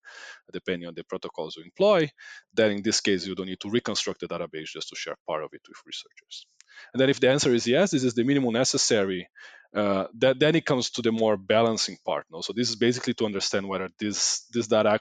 depending 0.54 0.88
on 0.88 0.94
the 0.96 1.04
protocols 1.04 1.56
you 1.58 1.64
employ, 1.64 2.10
then 2.54 2.72
in 2.72 2.82
this 2.84 3.02
case 3.02 3.26
you 3.28 3.36
don't 3.36 3.48
need 3.48 3.60
to 3.60 3.70
reconstruct 3.70 4.22
the 4.22 4.28
database 4.28 4.68
just 4.68 4.90
to 4.90 4.96
share 4.96 5.16
part 5.28 5.44
of 5.44 5.50
it 5.54 5.62
with 5.68 5.78
researchers. 5.86 6.48
And 6.94 7.02
then 7.02 7.10
if 7.10 7.20
the 7.20 7.30
answer 7.30 7.54
is 7.54 7.68
yes, 7.68 7.92
this 7.92 8.04
is 8.04 8.14
the 8.14 8.24
minimum 8.24 8.54
necessary, 8.54 9.28
uh, 9.76 10.06
that, 10.20 10.40
then 10.40 10.56
it 10.56 10.66
comes 10.66 10.90
to 10.92 11.02
the 11.02 11.12
more 11.12 11.36
balancing 11.36 11.98
part. 12.06 12.26
No? 12.32 12.42
So 12.42 12.54
this 12.54 12.70
is 12.70 12.78
basically 12.78 13.14
to 13.16 13.26
understand 13.26 13.68
whether 13.68 13.90
this, 14.00 14.46
this 14.54 14.68
data 14.68 15.00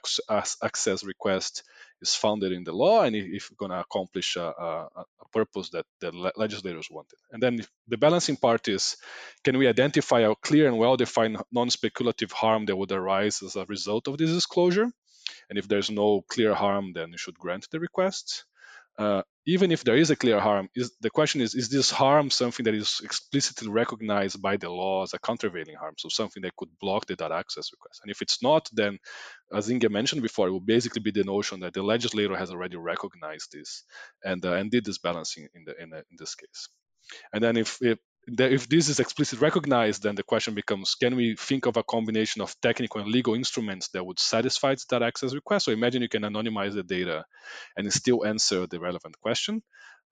access 0.61 1.03
request 1.03 1.63
is 2.01 2.15
founded 2.15 2.51
in 2.51 2.63
the 2.63 2.73
law 2.73 3.03
and 3.03 3.15
if 3.15 3.51
going 3.57 3.71
to 3.71 3.79
accomplish 3.79 4.35
a, 4.35 4.43
a, 4.43 4.89
a, 4.95 5.05
purpose 5.33 5.69
that 5.71 5.85
the 5.99 6.11
legislators 6.37 6.87
wanted. 6.89 7.19
And 7.31 7.43
then 7.43 7.59
the 7.89 7.97
balancing 7.97 8.37
part 8.37 8.69
is 8.69 8.95
can 9.43 9.57
we 9.57 9.67
identify 9.67 10.21
a 10.21 10.35
clear 10.35 10.67
and 10.67 10.77
well 10.77 10.95
defined 10.95 11.37
non 11.51 11.69
speculative 11.69 12.31
harm 12.31 12.65
that 12.65 12.75
would 12.75 12.91
arise 12.91 13.41
as 13.43 13.55
a 13.57 13.65
result 13.65 14.07
of 14.07 14.17
this 14.17 14.31
disclosure? 14.31 14.89
And 15.49 15.59
if 15.59 15.67
there's 15.67 15.89
no 15.89 16.21
clear 16.21 16.53
harm, 16.53 16.93
then 16.93 17.11
you 17.11 17.17
should 17.17 17.37
grant 17.37 17.67
the 17.69 17.79
request 17.79 18.45
uh, 18.97 19.21
even 19.45 19.71
if 19.71 19.83
there 19.83 19.95
is 19.95 20.09
a 20.09 20.15
clear 20.15 20.39
harm, 20.39 20.69
is, 20.75 20.91
the 21.01 21.09
question 21.09 21.41
is, 21.41 21.53
is 21.53 21.69
this 21.69 21.91
harm 21.91 22.29
something 22.31 22.63
that 22.63 22.73
is 22.73 23.01
explicitly 23.03 23.67
recognized 23.67 24.41
by 24.41 24.57
the 24.57 24.69
law 24.69 25.03
as 25.03 25.13
a 25.13 25.19
countervailing 25.19 25.75
harm? 25.75 25.93
So 25.97 26.09
something 26.09 26.41
that 26.43 26.55
could 26.55 26.69
block 26.81 27.05
the 27.05 27.15
data 27.15 27.35
access 27.35 27.71
request. 27.71 27.99
And 28.03 28.09
if 28.09 28.21
it's 28.21 28.41
not, 28.41 28.67
then 28.73 28.97
as 29.53 29.69
Inge 29.69 29.89
mentioned 29.89 30.23
before, 30.23 30.47
it 30.47 30.51
will 30.51 30.61
basically 30.61 31.01
be 31.01 31.11
the 31.11 31.23
notion 31.23 31.59
that 31.59 31.73
the 31.73 31.83
legislator 31.83 32.35
has 32.35 32.49
already 32.49 32.77
recognized 32.77 33.51
this 33.51 33.83
and, 34.23 34.43
uh, 34.43 34.53
and 34.53 34.71
did 34.71 34.85
this 34.85 34.97
balancing 34.97 35.47
in, 35.53 35.63
the, 35.65 35.73
in, 35.81 35.89
the, 35.89 35.97
in 35.97 36.17
this 36.17 36.33
case. 36.33 36.69
And 37.31 37.43
then 37.43 37.57
if, 37.57 37.77
if 37.81 37.99
if 38.27 38.67
this 38.67 38.89
is 38.89 38.99
explicitly 38.99 39.43
recognized, 39.43 40.03
then 40.03 40.15
the 40.15 40.23
question 40.23 40.55
becomes: 40.55 40.95
Can 40.95 41.15
we 41.15 41.35
think 41.35 41.65
of 41.65 41.77
a 41.77 41.83
combination 41.83 42.41
of 42.41 42.55
technical 42.61 43.01
and 43.01 43.11
legal 43.11 43.35
instruments 43.35 43.89
that 43.89 44.05
would 44.05 44.19
satisfy 44.19 44.75
that 44.89 45.03
access 45.03 45.33
request? 45.33 45.65
So 45.65 45.71
imagine 45.71 46.01
you 46.01 46.09
can 46.09 46.23
anonymize 46.23 46.73
the 46.73 46.83
data 46.83 47.25
and 47.77 47.91
still 47.93 48.25
answer 48.25 48.67
the 48.67 48.79
relevant 48.79 49.19
question. 49.21 49.61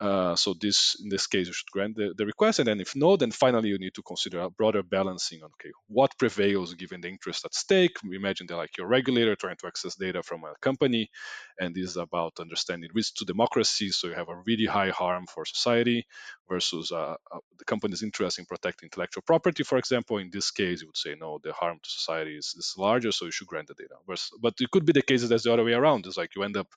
Uh, 0.03 0.35
so 0.35 0.53
this, 0.59 0.97
in 1.01 1.07
this 1.07 1.27
case, 1.27 1.47
you 1.47 1.53
should 1.53 1.71
grant 1.71 1.95
the, 1.95 2.13
the, 2.17 2.25
request, 2.25 2.59
and 2.59 2.67
then 2.67 2.81
if 2.81 2.93
no, 2.93 3.15
then 3.15 3.31
finally 3.31 3.69
you 3.69 3.77
need 3.77 3.93
to 3.93 4.01
consider 4.01 4.41
a 4.41 4.49
broader 4.49 4.83
balancing 4.83 5.41
on 5.41 5.49
okay, 5.53 5.71
what 5.87 6.11
prevails 6.17 6.73
given 6.73 6.99
the 6.99 7.07
interest 7.07 7.45
at 7.45 7.53
stake. 7.53 7.95
We 8.03 8.17
imagine 8.17 8.47
that 8.47 8.57
like 8.57 8.77
your 8.77 8.87
regulator 8.87 9.33
trying 9.37 9.55
to 9.61 9.67
access 9.67 9.95
data 9.95 10.21
from 10.21 10.43
a 10.43 10.55
company, 10.61 11.09
and 11.57 11.73
this 11.73 11.91
is 11.91 11.95
about 11.95 12.33
understanding 12.41 12.89
risk 12.93 13.15
to 13.15 13.23
democracy. 13.23 13.91
So 13.91 14.07
you 14.07 14.15
have 14.15 14.27
a 14.27 14.41
really 14.45 14.65
high 14.65 14.89
harm 14.89 15.25
for 15.25 15.45
society 15.45 16.05
versus 16.49 16.91
uh, 16.91 17.15
uh, 17.31 17.39
the 17.57 17.63
company's 17.63 18.03
interest 18.03 18.39
in 18.39 18.45
protecting 18.45 18.87
intellectual 18.87 19.23
property, 19.25 19.63
for 19.63 19.77
example. 19.77 20.17
In 20.17 20.29
this 20.33 20.51
case, 20.51 20.81
you 20.81 20.87
would 20.87 20.97
say 20.97 21.15
no, 21.17 21.39
the 21.41 21.53
harm 21.53 21.77
to 21.81 21.89
society 21.89 22.35
is, 22.35 22.53
is 22.57 22.75
larger, 22.77 23.13
so 23.13 23.23
you 23.23 23.31
should 23.31 23.47
grant 23.47 23.69
the 23.69 23.73
data. 23.73 23.95
But 24.41 24.55
it 24.59 24.69
could 24.69 24.85
be 24.85 24.91
the 24.91 25.01
cases 25.01 25.29
that's 25.29 25.43
the 25.43 25.53
other 25.53 25.63
way 25.63 25.71
around. 25.71 26.05
It's 26.07 26.17
like 26.17 26.35
you 26.35 26.43
end 26.43 26.57
up 26.57 26.67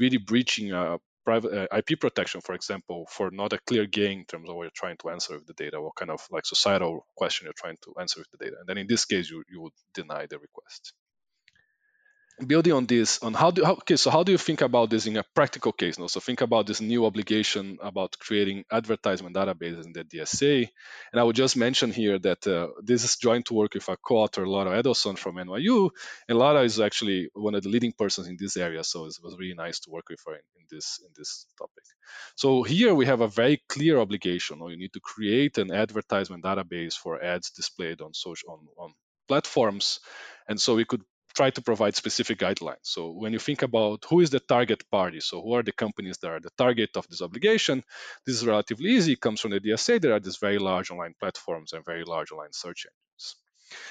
really 0.00 0.18
breaching 0.18 0.72
a 0.72 0.98
private 1.24 1.68
uh, 1.72 1.76
IP 1.76 2.00
protection, 2.00 2.40
for 2.40 2.54
example, 2.54 3.06
for 3.10 3.30
not 3.32 3.52
a 3.52 3.58
clear 3.66 3.86
gain 3.86 4.20
in 4.20 4.24
terms 4.26 4.48
of 4.48 4.56
what 4.56 4.64
you're 4.64 4.72
trying 4.74 4.96
to 4.98 5.10
answer 5.10 5.34
with 5.36 5.46
the 5.46 5.54
data, 5.54 5.80
what 5.80 5.96
kind 5.96 6.10
of 6.10 6.20
like 6.30 6.46
societal 6.46 7.06
question 7.16 7.46
you're 7.46 7.54
trying 7.56 7.78
to 7.84 7.94
answer 8.00 8.20
with 8.20 8.30
the 8.32 8.44
data. 8.44 8.56
And 8.60 8.68
then 8.68 8.78
in 8.78 8.86
this 8.88 9.04
case, 9.04 9.30
you, 9.30 9.44
you 9.50 9.62
would 9.62 9.72
deny 9.94 10.26
the 10.26 10.38
request 10.38 10.92
building 12.46 12.72
on 12.72 12.86
this 12.86 13.22
on 13.22 13.32
how 13.32 13.50
do 13.50 13.64
how, 13.64 13.72
okay 13.74 13.96
so 13.96 14.10
how 14.10 14.24
do 14.24 14.32
you 14.32 14.38
think 14.38 14.60
about 14.60 14.90
this 14.90 15.06
in 15.06 15.16
a 15.16 15.22
practical 15.34 15.72
case 15.72 15.98
now 15.98 16.08
so 16.08 16.18
think 16.18 16.40
about 16.40 16.66
this 16.66 16.80
new 16.80 17.06
obligation 17.06 17.78
about 17.80 18.18
creating 18.18 18.64
advertisement 18.72 19.36
databases 19.36 19.86
in 19.86 19.92
the 19.92 20.04
dsa 20.04 20.68
and 21.12 21.20
i 21.20 21.22
would 21.22 21.36
just 21.36 21.56
mention 21.56 21.92
here 21.92 22.18
that 22.18 22.44
uh, 22.46 22.68
this 22.82 23.04
is 23.04 23.16
joint 23.16 23.50
work 23.52 23.74
with 23.74 23.88
a 23.88 23.96
co-author 23.96 24.48
laura 24.48 24.82
edelson 24.82 25.16
from 25.16 25.36
nyu 25.36 25.90
and 26.28 26.38
laura 26.38 26.62
is 26.62 26.80
actually 26.80 27.30
one 27.34 27.54
of 27.54 27.62
the 27.62 27.68
leading 27.68 27.92
persons 27.92 28.26
in 28.26 28.36
this 28.36 28.56
area 28.56 28.82
so 28.82 29.06
it 29.06 29.16
was 29.22 29.36
really 29.38 29.54
nice 29.54 29.78
to 29.78 29.90
work 29.90 30.08
with 30.08 30.20
her 30.26 30.34
in, 30.34 30.40
in 30.56 30.66
this 30.70 31.00
in 31.04 31.10
this 31.16 31.46
topic. 31.58 31.84
So 32.36 32.62
here 32.62 32.94
we 32.94 33.06
have 33.06 33.20
a 33.20 33.28
very 33.28 33.62
clear 33.68 33.98
obligation 33.98 34.60
or 34.60 34.70
you 34.70 34.76
need 34.76 34.92
to 34.94 35.00
create 35.00 35.58
an 35.58 35.72
advertisement 35.72 36.44
database 36.44 36.94
for 36.94 37.22
ads 37.22 37.50
displayed 37.50 38.00
on 38.00 38.14
social 38.14 38.50
on, 38.50 38.66
on 38.78 38.94
platforms. 39.28 40.00
And 40.48 40.60
so 40.60 40.74
we 40.74 40.84
could 40.84 41.02
try 41.34 41.50
to 41.50 41.62
provide 41.62 41.96
specific 41.96 42.38
guidelines. 42.38 42.82
So 42.82 43.10
when 43.10 43.32
you 43.32 43.38
think 43.38 43.62
about 43.62 44.04
who 44.08 44.20
is 44.20 44.30
the 44.30 44.40
target 44.40 44.84
party, 44.90 45.20
so 45.20 45.42
who 45.42 45.54
are 45.54 45.62
the 45.62 45.72
companies 45.72 46.18
that 46.18 46.30
are 46.30 46.40
the 46.40 46.50
target 46.56 46.90
of 46.96 47.06
this 47.08 47.22
obligation, 47.22 47.82
this 48.26 48.36
is 48.36 48.46
relatively 48.46 48.90
easy. 48.90 49.12
It 49.12 49.20
comes 49.20 49.40
from 49.40 49.50
the 49.50 49.60
DSA. 49.60 50.00
There 50.00 50.14
are 50.14 50.20
these 50.20 50.38
very 50.38 50.58
large 50.58 50.90
online 50.90 51.14
platforms 51.18 51.72
and 51.72 51.84
very 51.84 52.04
large 52.04 52.30
online 52.32 52.52
search 52.52 52.86
engines. 52.86 53.36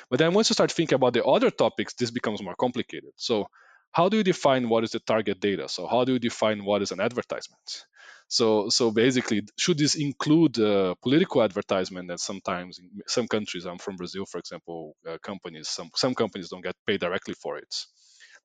But 0.10 0.20
then 0.20 0.34
once 0.34 0.50
you 0.50 0.54
start 0.54 0.72
thinking 0.72 0.96
about 0.96 1.14
the 1.14 1.26
other 1.26 1.50
topics, 1.50 1.94
this 1.94 2.12
becomes 2.12 2.42
more 2.42 2.56
complicated. 2.56 3.12
So 3.18 3.48
how 3.92 4.10
do 4.10 4.18
you 4.18 4.24
define 4.24 4.70
what 4.70 4.84
is 4.84 4.92
the 4.92 5.00
target 5.00 5.40
data? 5.40 5.70
So 5.70 5.88
how 5.88 6.06
do 6.06 6.14
you 6.14 6.20
define 6.20 6.64
what 6.64 6.82
is 6.82 6.92
an 6.92 7.00
advertisement? 7.00 7.86
So, 8.34 8.70
so 8.70 8.90
basically, 8.90 9.44
should 9.60 9.78
this 9.78 9.94
include 9.94 10.60
uh, 10.60 10.96
political 11.04 11.44
advertisement 11.44 12.08
that 12.08 12.20
sometimes 12.20 12.80
in 12.80 12.90
some 13.06 13.28
countries, 13.28 13.66
I'm 13.66 13.78
from 13.78 13.96
Brazil, 13.96 14.26
for 14.26 14.40
example, 14.40 14.96
uh, 15.08 15.20
companies, 15.22 15.70
some, 15.70 15.92
some 15.96 16.16
companies 16.16 16.50
don't 16.50 16.64
get 16.64 16.76
paid 16.88 17.00
directly 17.00 17.36
for 17.36 17.60
it. 17.60 17.72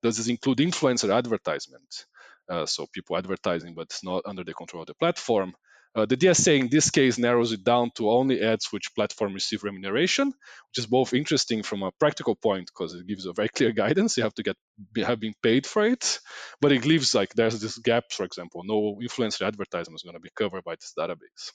Does 0.03 0.19
this 0.19 0.29
include 0.29 0.59
influencer 0.59 1.11
advertisement? 1.11 2.05
Uh, 2.51 2.67
so 2.67 2.87
people 2.93 3.17
advertising, 3.17 3.73
but 3.73 3.85
it's 3.85 4.05
not 4.05 4.25
under 4.27 4.45
the 4.45 4.53
control 4.53 4.83
of 4.83 4.89
the 4.89 4.95
platform. 4.95 5.55
Uh, 5.95 6.07
the 6.07 6.17
DSA 6.17 6.61
in 6.61 6.69
this 6.71 6.91
case 6.91 7.19
narrows 7.19 7.53
it 7.53 7.65
down 7.65 7.91
to 7.97 8.11
only 8.11 8.43
ads 8.43 8.69
which 8.73 8.95
platform 8.95 9.35
receive 9.35 9.65
remuneration, 9.65 10.29
which 10.29 10.79
is 10.79 10.87
both 10.87 11.15
interesting 11.15 11.63
from 11.63 11.83
a 11.83 11.93
practical 11.93 12.37
point 12.37 12.67
because 12.69 12.95
it 12.95 13.07
gives 13.07 13.27
a 13.27 13.33
very 13.33 13.49
clear 13.49 13.73
guidance. 13.83 14.17
You 14.17 14.25
have 14.25 14.35
to 14.35 14.43
get 14.43 14.57
have 15.05 15.21
been 15.21 15.35
paid 15.43 15.67
for 15.67 15.87
it, 15.87 16.21
but 16.61 16.73
it 16.73 16.87
leaves 16.87 17.15
like 17.15 17.35
there's 17.35 17.61
this 17.61 17.79
gap. 17.79 18.05
For 18.13 18.25
example, 18.25 18.63
no 18.65 18.99
influencer 19.03 19.47
advertisement 19.47 20.01
is 20.01 20.05
going 20.05 20.15
to 20.17 20.21
be 20.21 20.31
covered 20.37 20.65
by 20.65 20.77
this 20.77 20.95
database 20.99 21.53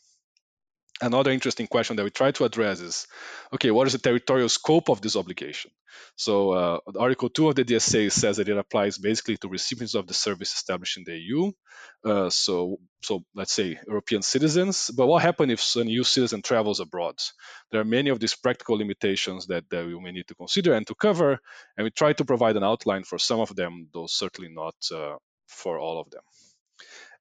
another 1.04 1.32
interesting 1.32 1.68
question 1.68 1.96
that 1.96 2.04
we 2.04 2.10
try 2.10 2.32
to 2.32 2.46
address 2.46 2.80
is 2.80 3.08
okay 3.54 3.72
what 3.72 3.88
is 3.88 3.94
the 3.94 4.00
territorial 4.00 4.50
scope 4.50 4.90
of 4.90 5.02
this 5.02 5.16
obligation? 5.16 5.72
So 6.16 6.52
uh, 6.52 6.80
article 7.00 7.30
2 7.30 7.50
of 7.50 7.56
the 7.56 7.66
dsa 7.66 8.12
says 8.12 8.38
that 8.38 8.50
it 8.50 8.58
applies 8.58 8.98
basically 8.98 9.38
to 9.38 9.48
recipients 9.48 9.96
of 9.96 10.08
the 10.08 10.14
service 10.14 10.54
established 10.54 10.98
in 10.98 11.04
the 11.04 11.18
eu 11.18 11.52
uh, 12.06 12.30
so 12.30 12.78
so 13.02 13.24
let's 13.36 13.54
say 13.54 13.80
european 13.88 14.22
citizens. 14.22 14.90
But 14.96 15.08
what 15.08 15.22
happens 15.22 15.52
if 15.52 15.82
an 15.82 15.90
eu 15.90 16.04
citizen 16.04 16.42
travels 16.42 16.80
abroad? 16.80 17.16
There 17.72 17.82
are 17.82 17.86
many 17.98 18.10
of 18.10 18.20
these 18.20 18.36
practical 18.36 18.78
limitations 18.78 19.48
that, 19.48 19.70
that 19.70 19.86
we 19.86 20.00
may 20.00 20.12
need 20.12 20.28
to 20.28 20.36
consider 20.36 20.74
and 20.74 20.88
to 20.88 20.96
cover 20.96 21.40
and 21.78 21.84
we 21.84 21.92
try 21.92 22.14
to 22.14 22.26
provide 22.26 22.56
an 22.58 22.64
outline 22.64 23.04
for 23.04 23.20
some 23.20 23.40
of 23.40 23.56
them 23.56 23.90
though 23.94 24.08
certainly 24.08 24.52
not 24.52 24.76
uh, 24.92 25.16
for 25.48 25.80
all 25.80 26.00
of 26.00 26.10
them 26.12 26.22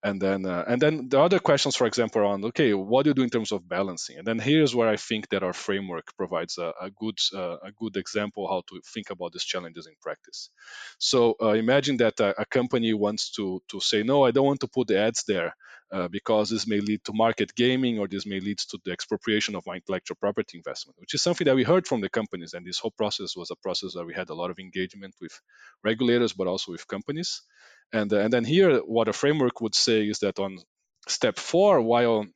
and 0.04 0.21
then 0.21 0.44
uh, 0.47 0.64
and 0.66 0.80
then 0.82 1.09
the 1.09 1.21
other 1.21 1.38
questions 1.38 1.76
for 1.76 1.87
example 1.87 2.21
around 2.21 2.44
okay 2.44 2.75
what 2.75 3.04
do 3.04 3.11
you 3.11 3.14
do 3.14 3.23
in 3.23 3.30
terms 3.30 3.52
of 3.52 3.68
balancing? 3.68 4.18
And 4.18 4.26
then 4.26 4.38
here's 4.38 4.75
where 4.75 4.88
i 4.88 4.97
think 4.97 5.28
that 5.30 5.42
our 5.42 5.52
framework 5.52 6.16
provides 6.16 6.59
a, 6.59 6.73
a 6.80 6.90
good 6.90 7.18
uh, 7.35 7.56
a 7.62 7.73
good 7.73 7.97
example 7.97 8.49
how 8.49 8.62
to 8.68 8.80
think 8.92 9.11
about 9.11 9.32
these 9.32 9.44
challenges 9.44 9.87
in 9.87 9.94
practice. 10.00 10.50
So 10.99 11.37
uh, 11.40 11.52
imagine 11.52 11.99
that 11.99 12.18
a, 12.21 12.40
a, 12.40 12.47
company 12.47 12.92
wants 12.92 13.30
to 13.32 13.62
to 13.68 13.80
say 13.80 14.02
no 14.02 14.25
i 14.25 14.30
don't 14.30 14.47
want 14.47 14.61
to 14.61 14.68
put 14.68 14.88
the 14.88 14.99
ads 14.99 15.25
there 15.26 15.54
uh, 15.92 16.09
because 16.09 16.49
this 16.49 16.66
may 16.66 16.80
lead 16.80 17.04
to 17.04 17.12
market 17.12 17.54
gaming 17.54 17.99
or 17.99 18.09
this 18.09 18.26
may 18.26 18.40
lead 18.40 18.59
to 18.59 18.78
the 18.85 18.90
expropriation 18.90 19.54
of 19.54 19.64
my 19.66 19.75
intellectual 19.76 20.16
property 20.16 20.56
investment 20.56 20.99
which 20.99 21.14
is 21.14 21.23
something 21.23 21.44
that 21.44 21.54
we 21.54 21.64
heard 21.64 21.87
from 21.87 22.00
the 22.00 22.09
companies. 22.09 22.54
And 22.54 22.66
this 22.66 22.78
whole 22.78 22.94
process 22.97 23.37
was 23.37 23.50
a 23.50 23.56
process 23.56 23.92
that 23.94 24.06
we 24.06 24.14
had 24.14 24.30
a 24.30 24.35
lot 24.35 24.50
of 24.50 24.59
engagement 24.59 25.14
with 25.21 25.38
regulators 25.85 26.32
but 26.32 26.47
also 26.47 26.73
with 26.73 26.88
companies 26.88 27.42
and, 27.92 28.12
uh, 28.12 28.18
and 28.18 28.32
then 28.32 28.44
here, 28.44 28.78
what 28.78 29.08
a 29.08 29.12
framework 29.12 29.61
would 29.61 29.75
say 29.75 30.02
is 30.02 30.20
that 30.20 30.38
on 30.38 30.58
step 31.08 31.38
four, 31.38 31.80
while 31.80 32.26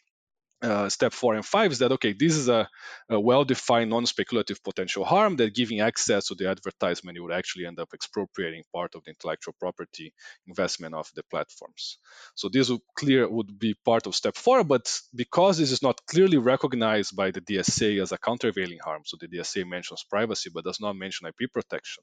uh, 0.63 0.89
step 0.89 1.13
four 1.13 1.35
and 1.35 1.45
five 1.45 1.71
is 1.71 1.81
that 1.81 1.93
okay 1.93 2.15
this 2.19 2.35
is 2.35 2.49
a, 2.49 2.67
a, 3.11 3.21
well-defined 3.21 3.91
non-speculative 3.91 4.63
potential 4.65 5.05
harm 5.05 5.37
that 5.37 5.55
giving 5.55 5.81
access 5.81 6.29
to 6.29 6.35
the 6.35 6.49
advertisement 6.49 7.15
you 7.15 7.23
would 7.23 7.33
actually 7.33 7.67
end 7.67 7.79
up 7.79 7.91
expropriating 7.93 8.63
part 8.75 8.95
of 8.95 9.05
the 9.05 9.11
intellectual 9.11 9.55
property 9.61 10.15
investment 10.47 10.95
of 10.95 11.11
the 11.15 11.23
platforms. 11.25 11.99
So 12.35 12.49
this 12.49 12.71
would 12.71 12.81
clear 12.97 13.29
would 13.29 13.59
be 13.59 13.75
part 13.85 14.07
of 14.07 14.15
step 14.15 14.35
four 14.35 14.65
but 14.65 14.99
because 15.15 15.59
this 15.59 15.73
is 15.73 15.83
not 15.83 16.01
clearly 16.07 16.39
recognized 16.39 17.15
by 17.15 17.31
the 17.31 17.43
dsa 17.43 18.01
as 18.01 18.13
a 18.13 18.19
countervailing 18.19 18.79
harm 18.83 19.03
so 19.05 19.19
the 19.21 19.29
dsa 19.29 19.69
mentions 19.69 20.05
privacy 20.09 20.51
but 20.53 20.65
does 20.65 20.81
not 20.81 20.97
mention 20.97 21.29
ip 21.29 21.53
protection 21.53 22.03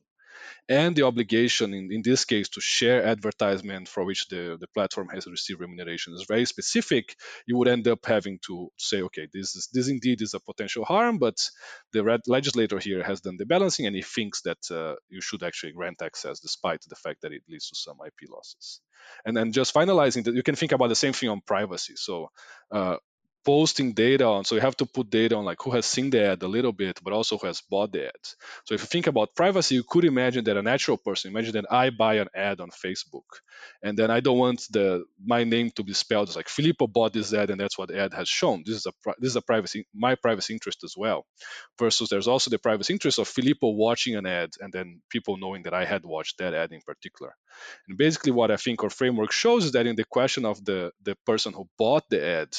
and 0.69 0.95
the 0.95 1.03
obligation 1.03 1.73
in, 1.73 1.91
in 1.91 2.01
this 2.03 2.25
case 2.25 2.49
to 2.49 2.61
share 2.61 3.05
advertisement 3.05 3.87
for 3.87 4.03
which 4.05 4.27
the, 4.29 4.57
the 4.59 4.67
platform 4.67 5.09
has 5.09 5.27
received 5.27 5.59
remuneration 5.59 6.13
is 6.13 6.25
very 6.27 6.45
specific, 6.45 7.15
you 7.45 7.57
would 7.57 7.67
end 7.67 7.87
up 7.87 8.05
having 8.05 8.39
to 8.45 8.69
say, 8.77 9.01
okay, 9.01 9.27
this 9.33 9.55
is 9.55 9.69
this 9.73 9.87
indeed 9.89 10.21
is 10.21 10.33
a 10.33 10.39
potential 10.39 10.85
harm, 10.85 11.17
but 11.17 11.37
the 11.91 12.19
legislator 12.27 12.79
here 12.79 13.03
has 13.03 13.21
done 13.21 13.37
the 13.37 13.45
balancing 13.45 13.85
and 13.85 13.95
he 13.95 14.01
thinks 14.01 14.41
that 14.41 14.59
uh, 14.71 14.95
you 15.09 15.21
should 15.21 15.43
actually 15.43 15.73
grant 15.73 16.01
access 16.01 16.39
despite 16.39 16.81
the 16.87 16.95
fact 16.95 17.21
that 17.21 17.33
it 17.33 17.41
leads 17.49 17.69
to 17.69 17.75
some 17.75 17.97
IP 18.05 18.29
losses. 18.29 18.81
And 19.25 19.35
then 19.35 19.51
just 19.51 19.73
finalizing 19.73 20.23
that, 20.25 20.33
you 20.33 20.43
can 20.43 20.55
think 20.55 20.71
about 20.71 20.87
the 20.87 20.95
same 20.95 21.13
thing 21.13 21.29
on 21.29 21.41
privacy. 21.41 21.93
So 21.97 22.29
uh, 22.71 22.97
posting 23.45 23.93
data 23.93 24.25
on 24.25 24.45
so 24.45 24.55
you 24.55 24.61
have 24.61 24.77
to 24.77 24.85
put 24.85 25.09
data 25.09 25.35
on 25.35 25.45
like 25.45 25.61
who 25.61 25.71
has 25.71 25.85
seen 25.85 26.09
the 26.09 26.23
ad 26.23 26.41
a 26.43 26.47
little 26.47 26.71
bit 26.71 26.99
but 27.03 27.13
also 27.13 27.37
who 27.37 27.47
has 27.47 27.61
bought 27.61 27.91
the 27.91 28.05
ad 28.05 28.23
so 28.65 28.73
if 28.73 28.81
you 28.81 28.87
think 28.87 29.07
about 29.07 29.35
privacy 29.35 29.75
you 29.75 29.83
could 29.87 30.05
imagine 30.05 30.43
that 30.43 30.57
a 30.57 30.61
natural 30.61 30.97
person 30.97 31.31
imagine 31.31 31.53
that 31.53 31.65
i 31.71 31.89
buy 31.89 32.15
an 32.15 32.27
ad 32.35 32.59
on 32.59 32.69
facebook 32.69 33.29
and 33.81 33.97
then 33.97 34.09
i 34.09 34.19
don't 34.19 34.37
want 34.37 34.61
the 34.71 35.03
my 35.23 35.43
name 35.43 35.69
to 35.71 35.83
be 35.83 35.93
spelled 35.93 36.29
as 36.29 36.35
like 36.35 36.49
filippo 36.49 36.87
bought 36.87 37.13
this 37.13 37.33
ad 37.33 37.49
and 37.49 37.59
that's 37.59 37.77
what 37.77 37.89
the 37.89 37.99
ad 37.99 38.13
has 38.13 38.27
shown. 38.27 38.63
This 38.65 38.75
is 38.75 38.85
a 38.85 38.93
this 39.19 39.29
is 39.29 39.35
a 39.35 39.41
privacy 39.41 39.85
my 39.93 40.15
privacy 40.15 40.53
interest 40.53 40.83
as 40.83 40.95
well. 40.97 41.25
Versus 41.79 42.09
there's 42.09 42.27
also 42.27 42.49
the 42.49 42.59
privacy 42.59 42.93
interest 42.93 43.19
of 43.19 43.27
filippo 43.27 43.69
watching 43.69 44.15
an 44.15 44.25
ad 44.25 44.51
and 44.59 44.71
then 44.73 45.01
people 45.09 45.37
knowing 45.37 45.63
that 45.63 45.73
i 45.73 45.85
had 45.85 46.03
watched 46.03 46.37
that 46.39 46.53
ad 46.53 46.71
in 46.71 46.81
particular. 46.81 47.35
And 47.87 47.97
basically 47.97 48.31
what 48.31 48.51
i 48.51 48.57
think 48.57 48.83
our 48.83 48.89
framework 48.89 49.31
shows 49.31 49.65
is 49.65 49.71
that 49.73 49.87
in 49.87 49.95
the 49.95 50.05
question 50.05 50.45
of 50.45 50.63
the 50.65 50.91
the 51.03 51.15
person 51.25 51.53
who 51.53 51.67
bought 51.77 52.09
the 52.09 52.21
ad 52.25 52.55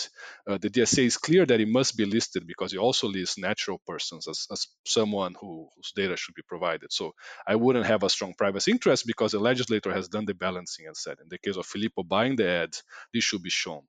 uh, 0.48 0.58
the 0.58 0.70
DSA 0.74 1.04
is 1.04 1.16
clear 1.16 1.46
that 1.46 1.60
it 1.60 1.68
must 1.68 1.96
be 1.96 2.04
listed 2.04 2.46
because 2.46 2.72
it 2.72 2.78
also 2.78 3.08
lists 3.08 3.38
natural 3.38 3.80
persons 3.86 4.28
as, 4.28 4.46
as 4.50 4.66
someone 4.86 5.34
who, 5.40 5.68
whose 5.76 5.92
data 5.94 6.16
should 6.16 6.34
be 6.34 6.42
provided. 6.42 6.92
So 6.92 7.14
I 7.46 7.56
wouldn't 7.56 7.86
have 7.86 8.02
a 8.02 8.10
strong 8.10 8.34
privacy 8.34 8.72
interest 8.72 9.06
because 9.06 9.32
the 9.32 9.38
legislator 9.38 9.92
has 9.92 10.08
done 10.08 10.26
the 10.26 10.34
balancing 10.34 10.86
and 10.86 10.96
said, 10.96 11.18
in 11.22 11.28
the 11.28 11.38
case 11.38 11.56
of 11.56 11.66
Filippo 11.66 12.02
buying 12.02 12.36
the 12.36 12.48
ad, 12.48 12.76
this 13.12 13.24
should 13.24 13.42
be 13.42 13.50
shown. 13.50 13.82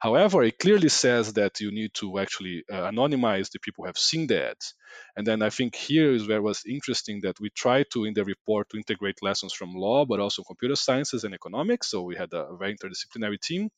However, 0.00 0.42
it 0.42 0.58
clearly 0.58 0.88
says 0.88 1.34
that 1.34 1.60
you 1.60 1.70
need 1.70 1.94
to 1.94 2.18
actually 2.18 2.64
uh, 2.70 2.90
anonymize 2.90 3.50
the 3.50 3.60
people 3.60 3.84
who 3.84 3.86
have 3.86 3.98
seen 3.98 4.26
the 4.26 4.50
ads. 4.50 4.74
And 5.16 5.26
then 5.26 5.42
I 5.42 5.50
think 5.50 5.74
here 5.74 6.12
is 6.12 6.26
where 6.26 6.38
it 6.38 6.42
was 6.42 6.62
interesting 6.66 7.20
that 7.22 7.38
we 7.40 7.50
tried 7.50 7.86
to, 7.92 8.04
in 8.04 8.14
the 8.14 8.24
report, 8.24 8.68
to 8.70 8.76
integrate 8.76 9.22
lessons 9.22 9.52
from 9.52 9.74
law, 9.74 10.04
but 10.06 10.20
also 10.20 10.42
computer 10.42 10.76
sciences 10.76 11.24
and 11.24 11.34
economics. 11.34 11.90
So 11.90 12.02
we 12.02 12.16
had 12.16 12.32
a 12.32 12.56
very 12.56 12.76
interdisciplinary 12.76 13.40
team. 13.40 13.70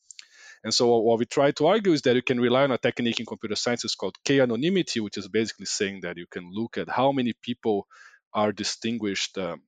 And 0.64 0.72
so 0.72 0.96
what 0.98 1.18
we 1.18 1.26
try 1.26 1.50
to 1.52 1.66
argue 1.66 1.92
is 1.92 2.02
that 2.02 2.14
you 2.14 2.22
can 2.22 2.40
rely 2.40 2.62
on 2.64 2.70
a 2.70 2.78
technique 2.78 3.20
in 3.20 3.26
computer 3.26 3.56
science 3.56 3.94
called 3.94 4.16
k-anonymity, 4.24 5.00
which 5.00 5.18
is 5.18 5.28
basically 5.28 5.66
saying 5.66 6.00
that 6.02 6.16
you 6.16 6.26
can 6.30 6.50
look 6.52 6.78
at 6.78 6.88
how 6.88 7.12
many 7.12 7.34
people 7.42 7.86
are 8.34 8.52
distinguished 8.52 9.38
um, 9.38 9.62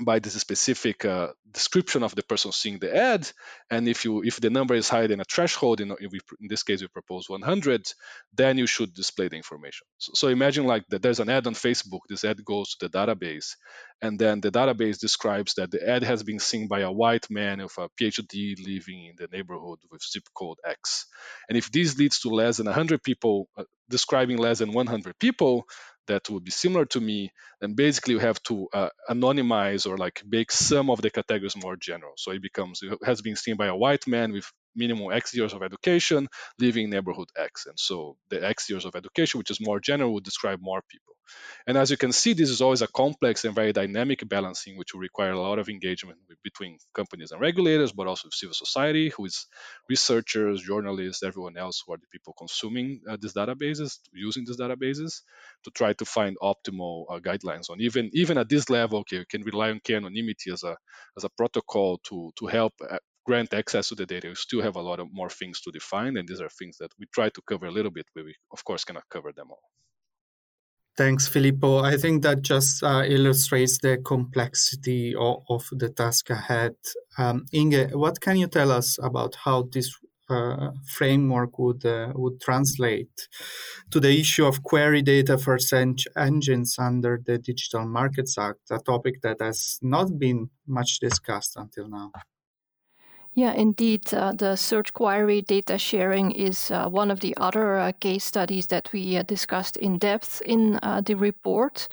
by 0.00 0.18
this 0.18 0.34
specific 0.34 1.04
uh, 1.04 1.28
description 1.50 2.02
of 2.02 2.14
the 2.14 2.22
person 2.22 2.52
seeing 2.52 2.78
the 2.78 2.94
ad. 2.94 3.28
And 3.70 3.88
if 3.88 4.04
you 4.04 4.22
if 4.22 4.40
the 4.40 4.50
number 4.50 4.74
is 4.74 4.88
higher 4.88 5.08
than 5.08 5.20
a 5.20 5.24
threshold 5.24 5.80
in, 5.80 5.88
we, 5.88 6.20
in 6.40 6.48
this 6.48 6.62
case 6.62 6.80
we 6.80 6.88
propose 6.88 7.28
100 7.28 7.86
then 8.32 8.58
you 8.58 8.66
should 8.66 8.94
display 8.94 9.28
the 9.28 9.36
information. 9.36 9.86
So, 9.98 10.12
so, 10.14 10.28
imagine 10.28 10.66
like 10.66 10.84
that 10.90 11.02
there's 11.02 11.20
an 11.20 11.30
ad 11.30 11.46
on 11.46 11.54
facebook. 11.54 12.00
This 12.08 12.24
ad 12.24 12.44
goes 12.44 12.76
to 12.76 12.88
the 12.88 12.98
database. 12.98 13.56
And 14.00 14.18
then 14.18 14.40
the 14.40 14.52
database 14.52 14.98
describes 15.00 15.54
that 15.54 15.70
the 15.70 15.88
ad 15.88 16.04
has 16.04 16.22
been 16.22 16.38
seen 16.38 16.68
by 16.68 16.80
a 16.80 16.92
white 16.92 17.28
man 17.30 17.60
of 17.60 17.72
a 17.78 17.88
phd 18.00 18.64
living 18.64 19.06
in 19.06 19.14
the 19.16 19.28
neighborhood 19.32 19.78
with 19.90 20.02
zip 20.02 20.24
code 20.34 20.58
x. 20.64 21.06
And 21.48 21.58
if 21.58 21.72
this 21.72 21.98
leads 21.98 22.20
to 22.20 22.28
less 22.28 22.58
than 22.58 22.66
100 22.66 23.02
people 23.02 23.48
uh, 23.56 23.64
describing 23.90 24.38
less 24.38 24.58
than 24.58 24.72
100 24.72 25.18
people 25.18 25.66
that 26.08 26.28
would 26.30 26.44
be 26.44 26.50
similar 26.50 26.84
to 26.86 27.00
me, 27.00 27.30
then 27.60 27.74
basically 27.74 28.14
you 28.14 28.20
have 28.20 28.42
to 28.44 28.68
uh, 28.72 28.88
anonymize 29.08 29.86
or 29.88 29.96
like 29.96 30.22
make 30.28 30.50
some 30.52 30.90
of 30.90 31.00
the 31.00 31.10
categories 31.10 31.56
more 31.56 31.76
general. 31.76 32.12
So 32.16 32.32
it 32.32 32.42
becomes 32.42 32.80
it 32.82 32.98
has 33.04 33.22
been 33.22 33.36
seen 33.36 33.56
by 33.56 33.66
a 33.66 33.76
white 33.76 34.06
man 34.06 34.32
with 34.32 34.50
minimum 34.78 35.12
X 35.12 35.34
years 35.34 35.52
of 35.52 35.62
education 35.62 36.28
living 36.58 36.84
in 36.84 36.90
neighborhood 36.90 37.28
X. 37.36 37.66
And 37.66 37.78
so 37.78 38.16
the 38.30 38.44
X 38.44 38.70
years 38.70 38.84
of 38.84 38.94
education, 38.94 39.38
which 39.38 39.50
is 39.50 39.60
more 39.60 39.80
general, 39.80 40.14
would 40.14 40.24
describe 40.24 40.60
more 40.62 40.82
people. 40.88 41.14
And 41.66 41.76
as 41.76 41.90
you 41.90 41.96
can 41.96 42.12
see, 42.12 42.32
this 42.32 42.50
is 42.50 42.62
always 42.62 42.82
a 42.82 42.88
complex 42.88 43.44
and 43.44 43.54
very 43.54 43.72
dynamic 43.72 44.26
balancing, 44.26 44.78
which 44.78 44.94
will 44.94 45.00
require 45.00 45.32
a 45.32 45.40
lot 45.40 45.58
of 45.58 45.68
engagement 45.68 46.18
with, 46.28 46.38
between 46.42 46.78
companies 46.94 47.32
and 47.32 47.40
regulators, 47.40 47.92
but 47.92 48.06
also 48.06 48.28
with 48.28 48.34
civil 48.34 48.54
society, 48.54 49.10
who 49.10 49.26
is 49.26 49.46
researchers, 49.90 50.62
journalists, 50.62 51.22
everyone 51.22 51.56
else 51.56 51.82
who 51.84 51.92
are 51.92 51.98
the 51.98 52.06
people 52.10 52.34
consuming 52.38 53.02
uh, 53.08 53.16
these 53.20 53.34
databases, 53.34 53.98
using 54.12 54.44
these 54.46 54.56
databases, 54.56 55.22
to 55.64 55.70
try 55.70 55.92
to 55.92 56.04
find 56.04 56.36
optimal 56.42 57.04
uh, 57.10 57.18
guidelines 57.18 57.68
on. 57.70 57.80
Even 57.80 58.10
even 58.14 58.38
at 58.38 58.48
this 58.48 58.70
level, 58.70 59.00
okay, 59.00 59.18
you 59.18 59.26
can 59.28 59.42
rely 59.42 59.70
on 59.70 59.80
k-anonymity 59.84 60.50
as 60.50 60.62
a 60.62 60.76
as 61.16 61.24
a 61.24 61.28
protocol 61.30 61.98
to 62.04 62.30
to 62.38 62.46
help 62.46 62.72
uh, 62.80 62.96
grant 63.28 63.52
access 63.62 63.88
to 63.88 63.94
the 64.00 64.06
data. 64.14 64.26
You 64.28 64.34
still 64.34 64.62
have 64.68 64.76
a 64.76 64.86
lot 64.90 64.98
of 65.02 65.08
more 65.20 65.32
things 65.40 65.56
to 65.64 65.70
define, 65.78 66.16
and 66.16 66.26
these 66.28 66.42
are 66.44 66.52
things 66.60 66.76
that 66.80 66.92
we 66.98 67.04
try 67.16 67.28
to 67.36 67.40
cover 67.50 67.66
a 67.66 67.74
little 67.78 67.94
bit, 67.98 68.06
but 68.14 68.24
we 68.28 68.34
of 68.56 68.60
course 68.68 68.84
cannot 68.88 69.06
cover 69.14 69.30
them 69.38 69.48
all. 69.54 69.64
Thanks, 71.02 71.28
Filippo. 71.28 71.70
I 71.92 71.96
think 72.02 72.16
that 72.24 72.38
just 72.42 72.82
uh, 72.82 73.04
illustrates 73.16 73.78
the 73.78 73.94
complexity 74.12 75.14
of, 75.14 75.36
of, 75.48 75.62
the 75.82 75.90
task 75.90 76.24
ahead. 76.30 76.74
Um, 77.16 77.36
Inge, 77.52 77.92
what 77.92 78.16
can 78.24 78.36
you 78.42 78.48
tell 78.58 78.70
us 78.80 78.88
about 79.10 79.32
how 79.44 79.58
this 79.74 79.88
uh, 80.28 80.70
framework 80.96 81.52
would 81.62 81.84
uh, 81.86 82.12
would 82.22 82.38
translate 82.48 83.16
to 83.92 83.98
the 84.04 84.12
issue 84.22 84.46
of 84.50 84.62
query 84.70 85.02
data 85.14 85.38
for 85.44 85.56
search 85.58 86.02
engines 86.16 86.70
under 86.78 87.12
the 87.28 87.36
Digital 87.50 87.84
Markets 87.98 88.36
Act, 88.36 88.64
a 88.70 88.78
topic 88.92 89.14
that 89.22 89.38
has 89.40 89.78
not 89.80 90.08
been 90.18 90.50
much 90.66 90.90
discussed 91.00 91.54
until 91.56 91.88
now? 91.88 92.10
Yeah, 93.38 93.52
indeed. 93.52 94.12
Uh, 94.12 94.32
the 94.32 94.56
search 94.56 94.92
query 94.92 95.42
data 95.42 95.78
sharing 95.78 96.32
is 96.32 96.72
uh, 96.72 96.88
one 96.88 97.08
of 97.08 97.20
the 97.20 97.36
other 97.36 97.78
uh, 97.78 97.92
case 97.92 98.24
studies 98.24 98.66
that 98.66 98.92
we 98.92 99.16
uh, 99.16 99.22
discussed 99.22 99.76
in 99.76 99.98
depth 99.98 100.42
in 100.44 100.80
uh, 100.82 101.02
the 101.02 101.14
report. 101.14 101.86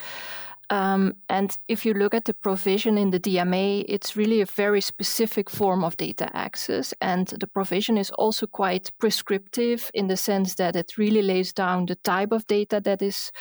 Um, 0.72 1.14
and 1.30 1.56
if 1.68 1.86
you 1.86 1.94
look 1.94 2.16
at 2.16 2.26
the 2.26 2.34
provision 2.34 2.98
in 2.98 3.12
the 3.12 3.20
DMA, 3.20 3.86
it's 3.88 4.16
really 4.16 4.42
a 4.42 4.48
very 4.48 4.82
specific 4.82 5.48
form 5.48 5.84
of 5.84 5.98
data 5.98 6.36
access. 6.36 6.96
And 7.02 7.28
the 7.28 7.46
provision 7.46 8.00
is 8.00 8.10
also 8.10 8.48
quite 8.48 8.90
prescriptive 9.00 9.92
in 9.94 10.08
the 10.08 10.18
sense 10.18 10.56
that 10.56 10.76
it 10.76 10.98
really 10.98 11.22
lays 11.22 11.54
down 11.54 11.86
the 11.86 11.96
type 11.96 12.32
of 12.32 12.48
data 12.48 12.82
that 12.84 13.04
is 13.04 13.32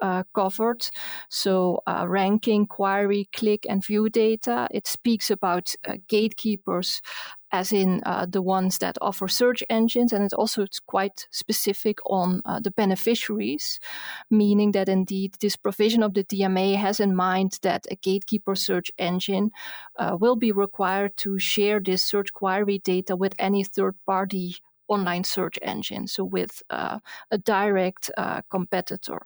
uh, 0.00 0.24
covered. 0.34 0.88
So, 1.28 1.82
uh, 1.86 2.06
ranking, 2.08 2.66
query, 2.66 3.28
click, 3.32 3.64
and 3.68 3.84
view 3.84 4.08
data. 4.10 4.66
It 4.72 4.88
speaks 4.88 5.30
about 5.30 5.74
uh, 5.86 5.98
gatekeepers 6.08 7.00
as 7.52 7.72
in 7.72 8.02
uh, 8.06 8.26
the 8.28 8.42
ones 8.42 8.78
that 8.78 8.96
offer 9.00 9.28
search 9.28 9.62
engines, 9.70 10.12
and 10.12 10.24
it's 10.24 10.34
also 10.34 10.62
it's 10.62 10.80
quite 10.80 11.28
specific 11.30 11.98
on 12.06 12.42
uh, 12.44 12.60
the 12.60 12.70
beneficiaries, 12.70 13.78
meaning 14.30 14.72
that 14.72 14.88
indeed 14.88 15.36
this 15.40 15.56
provision 15.56 16.02
of 16.02 16.14
the 16.14 16.24
DMA 16.24 16.76
has 16.76 17.00
in 17.00 17.14
mind 17.14 17.58
that 17.62 17.86
a 17.90 17.96
gatekeeper 17.96 18.54
search 18.54 18.90
engine 18.98 19.50
uh, 19.98 20.16
will 20.18 20.36
be 20.36 20.52
required 20.52 21.16
to 21.18 21.38
share 21.38 21.80
this 21.80 22.02
search 22.02 22.32
query 22.32 22.78
data 22.78 23.14
with 23.16 23.34
any 23.38 23.64
third 23.64 23.94
party 24.06 24.56
online 24.88 25.24
search 25.24 25.58
engine, 25.62 26.06
so 26.06 26.24
with 26.24 26.62
uh, 26.70 26.98
a 27.30 27.38
direct 27.38 28.10
uh, 28.18 28.42
competitor. 28.50 29.22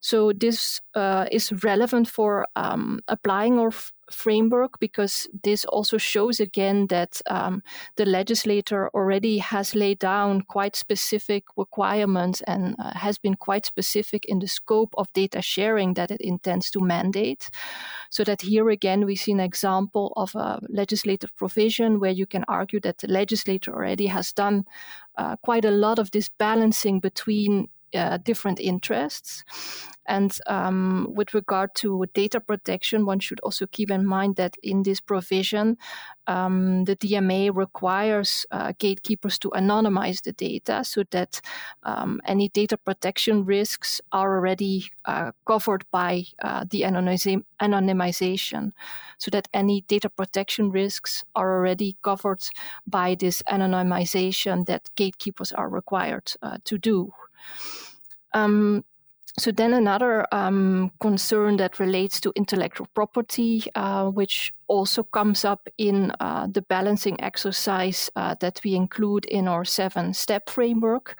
So 0.00 0.32
this 0.32 0.80
uh, 0.94 1.26
is 1.30 1.52
relevant 1.64 2.08
for 2.08 2.46
um, 2.56 3.00
applying 3.08 3.58
or 3.58 3.68
f- 3.68 3.92
framework 4.14 4.78
because 4.80 5.28
this 5.42 5.64
also 5.64 5.98
shows 5.98 6.40
again 6.40 6.86
that 6.88 7.20
um, 7.26 7.62
the 7.96 8.06
legislator 8.06 8.88
already 8.94 9.38
has 9.38 9.74
laid 9.74 9.98
down 9.98 10.42
quite 10.42 10.76
specific 10.76 11.44
requirements 11.56 12.42
and 12.46 12.74
uh, 12.78 12.92
has 12.94 13.18
been 13.18 13.34
quite 13.34 13.66
specific 13.66 14.24
in 14.26 14.38
the 14.38 14.48
scope 14.48 14.94
of 14.96 15.12
data 15.12 15.42
sharing 15.42 15.94
that 15.94 16.10
it 16.10 16.20
intends 16.20 16.70
to 16.70 16.80
mandate. 16.80 17.50
So 18.10 18.24
that 18.24 18.42
here 18.42 18.68
again 18.70 19.06
we 19.06 19.16
see 19.16 19.32
an 19.32 19.40
example 19.40 20.12
of 20.16 20.34
a 20.34 20.60
legislative 20.68 21.34
provision 21.36 22.00
where 22.00 22.10
you 22.10 22.26
can 22.26 22.44
argue 22.48 22.80
that 22.80 22.98
the 22.98 23.08
legislator 23.08 23.72
already 23.74 24.06
has 24.06 24.32
done 24.32 24.64
uh, 25.18 25.36
quite 25.36 25.64
a 25.64 25.70
lot 25.70 25.98
of 25.98 26.10
this 26.10 26.28
balancing 26.38 27.00
between 27.00 27.68
uh, 27.94 28.18
different 28.18 28.60
interests. 28.60 29.44
And 30.06 30.36
um, 30.48 31.08
with 31.14 31.32
regard 31.32 31.74
to 31.76 32.04
data 32.12 32.40
protection, 32.40 33.06
one 33.06 33.20
should 33.20 33.40
also 33.40 33.66
keep 33.66 33.90
in 33.90 34.04
mind 34.04 34.36
that 34.36 34.56
in 34.62 34.82
this 34.82 35.00
provision, 35.00 35.76
um, 36.26 36.84
the 36.84 36.96
DMA 36.96 37.54
requires 37.54 38.44
uh, 38.50 38.72
gatekeepers 38.78 39.38
to 39.38 39.50
anonymize 39.50 40.22
the 40.22 40.32
data 40.32 40.84
so 40.84 41.04
that 41.10 41.40
um, 41.84 42.20
any 42.24 42.48
data 42.48 42.76
protection 42.76 43.44
risks 43.44 44.00
are 44.10 44.36
already 44.36 44.90
uh, 45.04 45.30
covered 45.46 45.84
by 45.92 46.24
uh, 46.42 46.64
the 46.68 46.82
anonymization, 46.82 48.72
so 49.18 49.30
that 49.30 49.48
any 49.54 49.82
data 49.82 50.08
protection 50.10 50.70
risks 50.70 51.24
are 51.36 51.58
already 51.58 51.96
covered 52.02 52.42
by 52.86 53.14
this 53.14 53.42
anonymization 53.42 54.66
that 54.66 54.90
gatekeepers 54.96 55.52
are 55.52 55.68
required 55.68 56.32
uh, 56.42 56.58
to 56.64 56.76
do. 56.76 57.12
Um, 58.34 58.84
so 59.38 59.50
then 59.50 59.72
another 59.72 60.26
um, 60.32 60.92
concern 61.00 61.56
that 61.56 61.78
relates 61.78 62.20
to 62.20 62.32
intellectual 62.36 62.86
property, 62.94 63.64
uh, 63.74 64.06
which 64.10 64.52
also 64.68 65.02
comes 65.02 65.44
up 65.44 65.68
in 65.78 66.12
uh, 66.20 66.46
the 66.50 66.62
balancing 66.62 67.20
exercise 67.20 68.10
uh, 68.16 68.34
that 68.40 68.60
we 68.64 68.74
include 68.74 69.24
in 69.26 69.48
our 69.48 69.64
seven-step 69.64 70.48
framework. 70.48 71.16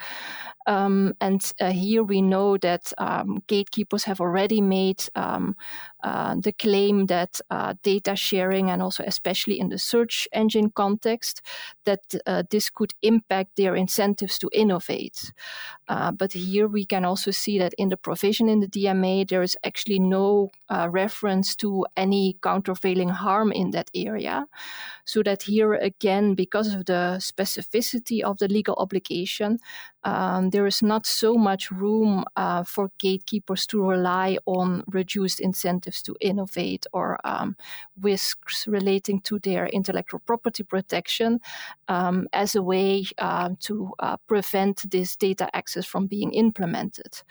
Um, 0.67 1.15
and 1.21 1.53
uh, 1.61 1.73
here 1.73 2.05
we 2.05 2.23
know 2.23 2.57
that 2.59 2.93
um, 2.99 3.43
gatekeepers 3.49 4.05
have 4.05 4.21
already 4.21 4.61
made 4.61 5.03
um, 5.17 5.57
uh, 6.05 6.37
the 6.37 6.53
claim 6.53 7.07
that 7.07 7.41
uh, 7.51 7.75
data 7.83 8.15
sharing, 8.15 8.71
and 8.71 8.81
also 8.81 9.03
especially 9.05 9.59
in 9.59 9.71
the 9.71 9.79
search 9.79 10.29
engine 10.33 10.71
context, 10.71 11.43
that 11.85 12.15
uh, 12.27 12.45
this 12.51 12.71
could 12.71 12.95
impact 13.03 13.57
their 13.57 13.75
incentives 13.75 14.39
to 14.39 14.49
innovate. 14.53 15.33
But 15.89 16.33
here 16.33 16.69
we 16.69 16.87
can 16.87 17.05
also 17.05 17.31
see 17.31 17.59
that 17.59 17.75
in 17.77 17.91
the 17.91 17.99
provision 17.99 18.49
in 18.49 18.61
the 18.61 18.67
DMA, 18.67 19.29
there 19.29 19.43
is 19.43 19.57
actually 19.63 19.99
no 19.99 20.51
reference 20.89 21.55
to 21.57 21.85
any 21.97 22.39
countervailing 22.43 23.11
harm 23.11 23.32
in 23.41 23.71
that 23.71 23.91
area. 23.95 24.47
So 25.05 25.23
that 25.23 25.43
here 25.43 25.75
again, 25.75 26.35
because 26.35 26.75
of 26.75 26.85
the 26.85 27.17
specificity 27.19 28.23
of 28.23 28.39
the 28.39 28.49
legal 28.49 28.75
obligation, 28.77 29.59
um, 30.05 30.51
there 30.51 30.67
is 30.67 30.83
not 30.83 31.07
so 31.07 31.35
much 31.35 31.71
room 31.71 32.25
uh, 32.37 32.65
for 32.65 32.91
gatekeepers 32.99 33.67
to 33.69 33.83
rely 33.83 34.39
on 34.47 34.85
reduced 34.89 35.41
incentives 35.41 36.03
to 36.03 36.17
innovate 36.21 36.87
or 36.93 37.19
um, 37.25 37.57
risks 38.01 38.67
relating 38.67 39.21
to 39.21 39.39
their 39.39 39.67
intellectual 39.67 40.21
property 40.21 40.65
protection 40.65 41.41
um, 41.89 42.27
as 42.33 42.55
a 42.55 42.63
way 42.63 43.05
uh, 43.19 43.51
to 43.61 43.93
uh, 43.99 44.17
prevent 44.27 44.91
this 44.91 45.17
data 45.17 45.49
access 45.55 45.87
from 45.87 46.07
being 46.07 46.33
implemented. 46.33 47.23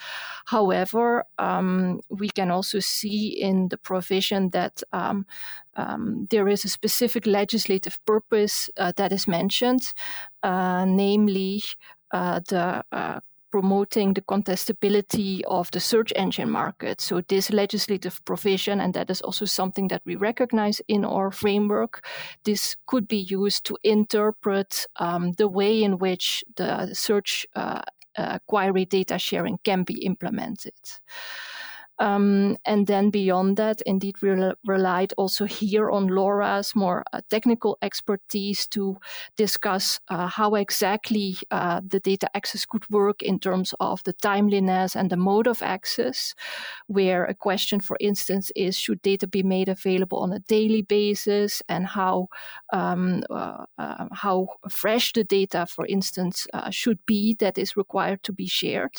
However, 0.45 1.25
um, 1.39 1.99
we 2.09 2.29
can 2.29 2.51
also 2.51 2.79
see 2.79 3.27
in 3.27 3.67
the 3.67 3.77
provision 3.77 4.49
that 4.51 4.81
um, 5.75 6.27
there 6.29 6.47
is 6.47 6.65
a 6.65 6.69
specific 6.69 7.25
legislative 7.25 7.99
purpose 8.05 8.69
uh, 8.77 8.91
that 8.97 9.11
is 9.11 9.27
mentioned, 9.27 9.93
uh, 10.43 10.85
namely 10.85 11.61
uh, 12.11 12.39
the 12.47 12.83
uh, 12.91 13.19
promoting 13.51 14.13
the 14.13 14.21
contestability 14.21 15.41
of 15.47 15.69
the 15.71 15.79
search 15.79 16.13
engine 16.15 16.49
market. 16.49 17.01
So, 17.01 17.21
this 17.27 17.51
legislative 17.51 18.23
provision, 18.25 18.79
and 18.79 18.93
that 18.93 19.09
is 19.09 19.21
also 19.21 19.45
something 19.45 19.89
that 19.89 20.01
we 20.05 20.15
recognize 20.15 20.81
in 20.87 21.05
our 21.05 21.31
framework, 21.31 22.05
this 22.45 22.75
could 22.87 23.07
be 23.07 23.17
used 23.29 23.65
to 23.65 23.77
interpret 23.83 24.87
um, 24.95 25.33
the 25.33 25.47
way 25.47 25.83
in 25.83 25.97
which 25.97 26.43
the 26.55 26.93
search 26.93 27.45
uh, 27.55 27.81
uh, 28.17 28.39
query 28.47 28.85
data 28.85 29.19
sharing 29.19 29.59
can 29.63 29.83
be 29.83 30.03
implemented. 30.05 30.73
Um, 32.01 32.57
and 32.65 32.87
then 32.87 33.11
beyond 33.11 33.57
that, 33.57 33.81
indeed, 33.85 34.15
we 34.21 34.29
re- 34.29 34.53
relied 34.65 35.13
also 35.17 35.45
here 35.45 35.91
on 35.91 36.07
Laura's 36.07 36.75
more 36.75 37.03
uh, 37.13 37.21
technical 37.29 37.77
expertise 37.83 38.65
to 38.69 38.97
discuss 39.37 39.99
uh, 40.09 40.25
how 40.25 40.55
exactly 40.55 41.37
uh, 41.51 41.81
the 41.87 41.99
data 41.99 42.27
access 42.33 42.65
could 42.65 42.89
work 42.89 43.21
in 43.21 43.39
terms 43.39 43.75
of 43.79 44.03
the 44.03 44.13
timeliness 44.13 44.95
and 44.95 45.11
the 45.11 45.17
mode 45.17 45.47
of 45.47 45.61
access. 45.61 46.33
Where 46.87 47.23
a 47.25 47.35
question, 47.35 47.79
for 47.79 47.97
instance, 47.99 48.51
is 48.55 48.75
should 48.75 49.01
data 49.03 49.27
be 49.27 49.43
made 49.43 49.69
available 49.69 50.17
on 50.17 50.33
a 50.33 50.39
daily 50.39 50.81
basis, 50.81 51.61
and 51.69 51.85
how 51.85 52.29
um, 52.73 53.21
uh, 53.29 53.65
uh, 53.77 54.07
how 54.11 54.47
fresh 54.69 55.13
the 55.13 55.23
data, 55.23 55.67
for 55.67 55.85
instance, 55.85 56.47
uh, 56.53 56.71
should 56.71 56.99
be 57.05 57.35
that 57.39 57.57
is 57.59 57.77
required 57.77 58.23
to 58.23 58.33
be 58.33 58.47
shared. 58.47 58.97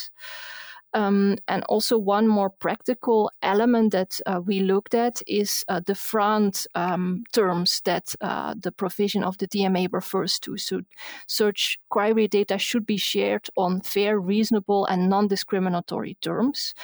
Um, 0.94 1.37
and 1.48 1.62
also, 1.64 1.96
one 1.98 2.28
more 2.28 2.50
practical 2.50 3.31
element 3.42 3.92
that 3.92 4.20
uh, 4.26 4.40
we 4.44 4.61
looked 4.61 4.94
at 4.94 5.22
is 5.26 5.64
uh, 5.68 5.81
the 5.85 5.94
FRAND 5.94 6.66
um, 6.74 7.24
terms 7.33 7.81
that 7.85 8.14
uh, 8.20 8.55
the 8.59 8.72
provision 8.72 9.24
of 9.24 9.38
the 9.38 9.48
DMA 9.48 9.88
refers 9.90 10.38
to. 10.40 10.57
So, 10.59 10.83
search 11.26 11.78
query 11.88 12.28
data 12.28 12.59
should 12.59 12.85
be 12.85 12.98
shared 12.98 13.48
on 13.57 13.81
fair, 13.81 14.18
reasonable, 14.20 14.85
and 14.87 15.09
non 15.09 15.28
discriminatory 15.28 16.16
terms. 16.20 16.74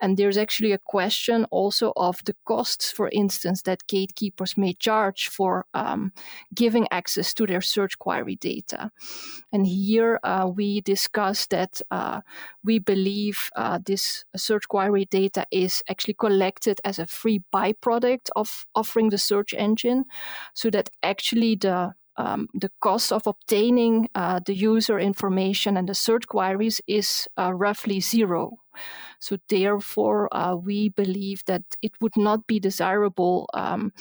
And 0.00 0.16
there's 0.16 0.38
actually 0.38 0.72
a 0.72 0.78
question 0.78 1.44
also 1.50 1.92
of 1.96 2.24
the 2.24 2.34
costs, 2.46 2.90
for 2.90 3.10
instance, 3.12 3.62
that 3.62 3.86
gatekeepers 3.86 4.56
may 4.56 4.72
charge 4.72 5.28
for 5.28 5.66
um, 5.74 6.12
giving 6.54 6.86
access 6.90 7.34
to 7.34 7.46
their 7.46 7.60
search 7.60 7.98
query 7.98 8.36
data. 8.36 8.90
And 9.52 9.66
here 9.66 10.18
uh, 10.22 10.50
we 10.54 10.80
discussed 10.80 11.50
that 11.50 11.80
uh, 11.90 12.20
we 12.64 12.78
believe 12.78 13.49
uh, 13.56 13.78
this 13.84 14.24
search 14.36 14.68
query 14.68 15.04
data 15.04 15.46
is 15.50 15.82
actually 15.88 16.14
collected 16.14 16.80
as 16.84 16.98
a 16.98 17.06
free 17.06 17.42
byproduct 17.52 18.28
of 18.36 18.66
offering 18.74 19.10
the 19.10 19.18
search 19.18 19.54
engine, 19.54 20.04
so 20.54 20.70
that 20.70 20.90
actually 21.02 21.56
the 21.56 21.94
um, 22.16 22.48
the 22.52 22.70
cost 22.80 23.12
of 23.12 23.26
obtaining 23.26 24.08
uh, 24.14 24.40
the 24.44 24.54
user 24.54 24.98
information 24.98 25.76
and 25.76 25.88
the 25.88 25.94
search 25.94 26.26
queries 26.26 26.80
is 26.86 27.26
uh, 27.38 27.52
roughly 27.54 28.00
zero. 28.00 28.58
So, 29.20 29.38
therefore, 29.48 30.28
uh, 30.32 30.56
we 30.56 30.90
believe 30.90 31.44
that 31.46 31.62
it 31.82 31.92
would 32.00 32.16
not 32.16 32.46
be 32.46 32.60
desirable 32.60 33.48
um, 33.54 33.92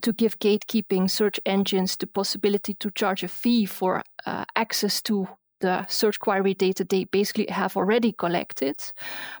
to 0.00 0.12
give 0.12 0.38
gatekeeping 0.38 1.10
search 1.10 1.40
engines 1.44 1.96
the 1.96 2.06
possibility 2.06 2.74
to 2.74 2.90
charge 2.90 3.22
a 3.22 3.28
fee 3.28 3.66
for 3.66 4.02
uh, 4.24 4.44
access 4.56 5.02
to 5.02 5.28
the 5.62 5.86
search 5.86 6.20
query 6.20 6.54
data 6.54 6.84
they 6.84 7.04
basically 7.04 7.46
have 7.46 7.76
already 7.76 8.12
collected. 8.12 8.76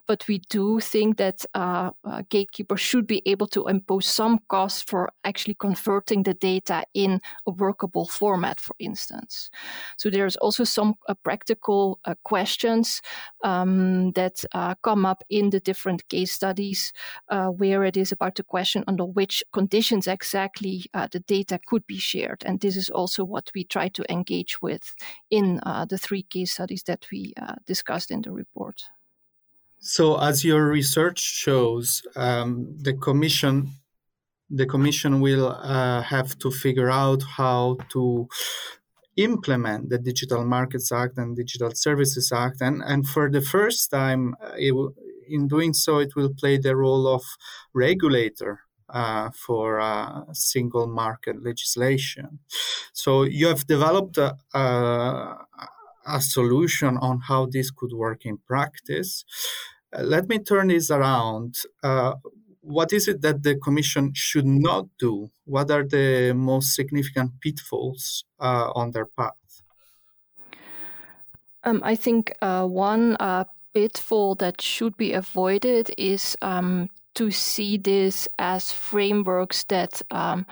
But 0.06 0.26
we 0.28 0.38
do 0.48 0.80
think 0.80 1.18
that 1.18 1.44
uh, 1.54 1.90
uh, 2.04 2.22
gatekeepers 2.30 2.80
should 2.80 3.06
be 3.06 3.22
able 3.26 3.48
to 3.48 3.68
impose 3.68 4.06
some 4.06 4.38
cost 4.48 4.88
for 4.88 5.12
actually 5.24 5.54
converting 5.54 6.22
the 6.22 6.34
data 6.34 6.84
in 6.94 7.20
a 7.46 7.50
workable 7.50 8.06
format, 8.06 8.60
for 8.60 8.74
instance. 8.78 9.50
So 9.98 10.10
there's 10.10 10.36
also 10.36 10.64
some 10.64 10.94
uh, 11.08 11.14
practical 11.22 11.98
uh, 12.04 12.14
questions 12.24 13.02
um, 13.44 14.12
that 14.12 14.44
uh, 14.52 14.74
come 14.82 15.04
up 15.04 15.22
in 15.28 15.50
the 15.50 15.60
different 15.60 16.08
case 16.08 16.32
studies 16.32 16.92
uh, 17.28 17.48
where 17.48 17.84
it 17.84 17.96
is 17.96 18.12
about 18.12 18.36
the 18.36 18.44
question 18.44 18.84
under 18.86 19.04
which 19.04 19.42
conditions 19.52 20.06
exactly 20.06 20.84
the 21.12 21.20
data 21.26 21.58
could 21.66 21.86
be 21.86 21.98
shared. 21.98 22.42
And 22.46 22.60
this 22.60 22.76
is 22.76 22.90
also 22.90 23.24
what 23.24 23.50
we 23.54 23.64
try 23.64 23.88
to 23.88 24.04
engage 24.12 24.62
with 24.62 24.94
in 25.30 25.60
the 25.88 25.98
three 25.98 26.11
case 26.20 26.52
studies 26.52 26.82
that 26.82 27.06
we 27.10 27.32
uh, 27.40 27.54
discussed 27.66 28.10
in 28.10 28.20
the 28.20 28.30
report. 28.30 28.82
So, 29.78 30.20
as 30.20 30.44
your 30.44 30.68
research 30.68 31.18
shows, 31.18 32.02
um, 32.14 32.76
the 32.78 32.92
commission 32.92 33.70
the 34.54 34.66
commission 34.66 35.20
will 35.22 35.48
uh, 35.48 36.02
have 36.02 36.38
to 36.40 36.50
figure 36.50 36.90
out 36.90 37.22
how 37.22 37.78
to 37.90 38.28
implement 39.16 39.88
the 39.88 39.98
Digital 39.98 40.44
Markets 40.44 40.92
Act 40.92 41.16
and 41.16 41.34
Digital 41.34 41.70
Services 41.74 42.30
Act, 42.32 42.60
and 42.60 42.82
and 42.84 43.08
for 43.08 43.30
the 43.30 43.40
first 43.40 43.90
time, 43.90 44.36
uh, 44.42 44.54
in 45.28 45.48
doing 45.48 45.72
so, 45.72 45.98
it 45.98 46.14
will 46.14 46.34
play 46.34 46.58
the 46.58 46.76
role 46.76 47.06
of 47.08 47.22
regulator 47.72 48.60
uh, 48.92 49.30
for 49.30 49.80
uh, 49.80 50.22
single 50.32 50.86
market 50.86 51.42
legislation. 51.42 52.38
So 52.92 53.22
you 53.22 53.46
have 53.46 53.66
developed 53.66 54.18
a, 54.18 54.36
a 56.06 56.20
solution 56.20 56.96
on 56.98 57.20
how 57.20 57.46
this 57.46 57.70
could 57.70 57.92
work 57.92 58.24
in 58.26 58.38
practice. 58.38 59.24
Uh, 59.92 60.02
let 60.02 60.28
me 60.28 60.38
turn 60.38 60.68
this 60.68 60.90
around. 60.90 61.56
Uh, 61.82 62.14
what 62.60 62.92
is 62.92 63.08
it 63.08 63.22
that 63.22 63.42
the 63.42 63.56
Commission 63.56 64.12
should 64.14 64.46
not 64.46 64.86
do? 64.98 65.30
What 65.44 65.70
are 65.70 65.84
the 65.84 66.32
most 66.34 66.74
significant 66.74 67.40
pitfalls 67.40 68.24
uh, 68.40 68.70
on 68.74 68.92
their 68.92 69.06
path? 69.06 69.62
Um, 71.64 71.80
I 71.84 71.94
think 71.94 72.32
uh, 72.40 72.66
one 72.66 73.16
uh, 73.20 73.44
pitfall 73.74 74.34
that 74.36 74.60
should 74.60 74.96
be 74.96 75.12
avoided 75.12 75.90
is 75.96 76.36
um, 76.42 76.88
to 77.14 77.30
see 77.30 77.76
this 77.76 78.28
as 78.38 78.72
frameworks 78.72 79.64
that 79.64 80.02
um, 80.10 80.46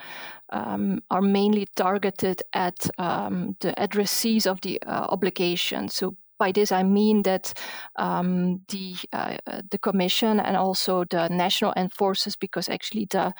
um, 0.51 1.01
are 1.09 1.21
mainly 1.21 1.67
targeted 1.75 2.41
at 2.53 2.89
um, 2.97 3.55
the 3.59 3.73
addressees 3.77 4.45
of 4.47 4.61
the 4.61 4.81
uh, 4.83 5.07
obligation. 5.09 5.89
So 5.89 6.15
by 6.39 6.51
this 6.51 6.71
I 6.71 6.83
mean 6.83 7.21
that 7.21 7.53
um, 7.99 8.61
the 8.69 8.95
uh, 9.13 9.37
the 9.69 9.77
Commission 9.77 10.39
and 10.39 10.57
also 10.57 11.05
the 11.05 11.29
national 11.29 11.73
enforcers, 11.77 12.35
because 12.35 12.67
actually 12.73 13.07
the 13.09 13.31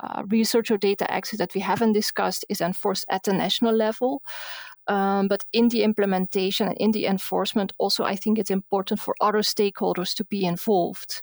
uh, 0.00 0.22
research 0.26 0.70
or 0.70 0.78
data 0.78 1.06
access 1.08 1.38
that 1.38 1.54
we 1.54 1.60
haven't 1.60 1.92
discussed 1.94 2.44
is 2.48 2.60
enforced 2.60 3.04
at 3.08 3.22
the 3.22 3.32
national 3.32 3.76
level. 3.76 4.22
Um, 4.88 5.28
but 5.28 5.44
in 5.52 5.68
the 5.68 5.82
implementation 5.82 6.66
and 6.68 6.76
in 6.78 6.92
the 6.92 7.06
enforcement, 7.06 7.72
also, 7.78 8.04
I 8.04 8.16
think 8.16 8.38
it's 8.38 8.50
important 8.50 9.00
for 9.00 9.14
other 9.20 9.42
stakeholders 9.42 10.14
to 10.14 10.24
be 10.24 10.46
involved. 10.46 11.22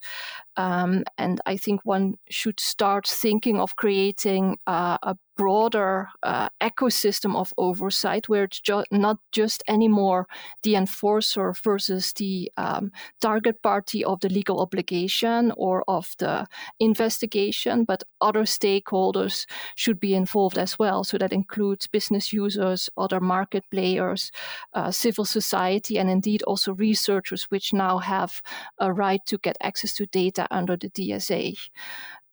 Um, 0.55 1.03
and 1.17 1.41
I 1.47 1.57
think 1.57 1.81
one 1.83 2.13
should 2.29 2.59
start 2.59 3.07
thinking 3.07 3.59
of 3.59 3.75
creating 3.75 4.57
uh, 4.67 4.97
a 5.01 5.15
broader 5.37 6.09
uh, 6.23 6.49
ecosystem 6.61 7.35
of 7.35 7.53
oversight 7.57 8.29
where 8.29 8.45
it's 8.45 8.59
ju- 8.61 8.83
not 8.91 9.17
just 9.31 9.63
anymore 9.67 10.27
the 10.63 10.75
enforcer 10.75 11.53
versus 11.63 12.13
the 12.13 12.51
um, 12.57 12.91
target 13.21 13.61
party 13.61 14.03
of 14.03 14.19
the 14.21 14.29
legal 14.29 14.59
obligation 14.61 15.51
or 15.57 15.83
of 15.87 16.13
the 16.19 16.47
investigation, 16.79 17.83
but 17.83 18.03
other 18.21 18.43
stakeholders 18.43 19.45
should 19.75 19.99
be 19.99 20.13
involved 20.15 20.57
as 20.57 20.77
well. 20.79 21.03
So 21.03 21.17
that 21.17 21.33
includes 21.33 21.87
business 21.87 22.33
users, 22.33 22.89
other 22.97 23.19
market 23.19 23.63
players, 23.71 24.31
uh, 24.73 24.91
civil 24.91 25.25
society, 25.25 25.97
and 25.97 26.09
indeed 26.09 26.43
also 26.43 26.73
researchers, 26.73 27.43
which 27.45 27.73
now 27.73 27.97
have 27.99 28.41
a 28.79 28.91
right 28.93 29.21
to 29.27 29.37
get 29.37 29.57
access 29.61 29.93
to 29.95 30.05
data 30.07 30.47
under 30.51 30.77
the 30.77 30.89
DSA. 30.89 31.55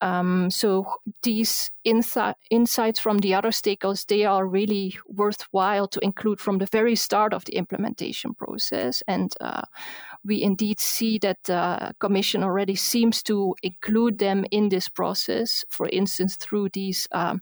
Um, 0.03 0.51
so 0.51 0.85
these 1.23 1.71
insi- 1.87 2.35
insights 2.51 2.99
from 2.99 3.19
the 3.19 3.35
other 3.35 3.51
stakeholders, 3.51 4.05
they 4.07 4.25
are 4.25 4.45
really 4.45 4.99
worthwhile 5.07 5.87
to 5.89 6.01
include 6.01 6.41
from 6.41 6.59
the 6.59 6.67
very 6.67 6.97
start 6.97 7.33
of 7.33 7.45
the 7.45 7.55
implementation 7.55 8.35
process. 8.35 9.03
And 9.07 9.33
uh, 9.41 9.63
we 10.25 10.43
indeed 10.43 10.81
see 10.81 11.19
that 11.19 11.39
the 11.45 11.95
Commission 12.01 12.43
already 12.43 12.75
seems 12.75 13.23
to 13.25 13.55
include 13.63 14.19
them 14.19 14.45
in 14.51 14.71
this 14.71 14.89
process, 14.89 15.65
for 15.71 15.89
instance, 15.89 16.35
through 16.35 16.71
these 16.71 17.07
um, 17.13 17.41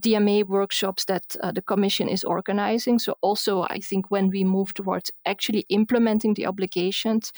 DMA 0.00 0.44
workshops 0.48 1.04
that 1.04 1.36
uh, 1.40 1.52
the 1.52 1.62
Commission 1.62 2.08
is 2.08 2.24
organizing. 2.24 2.98
So 2.98 3.14
also, 3.20 3.62
I 3.62 3.78
think 3.78 4.10
when 4.10 4.28
we 4.28 4.42
move 4.42 4.74
towards 4.74 5.12
actually 5.24 5.66
implementing 5.68 6.34
the 6.34 6.46
obligations, 6.46 7.32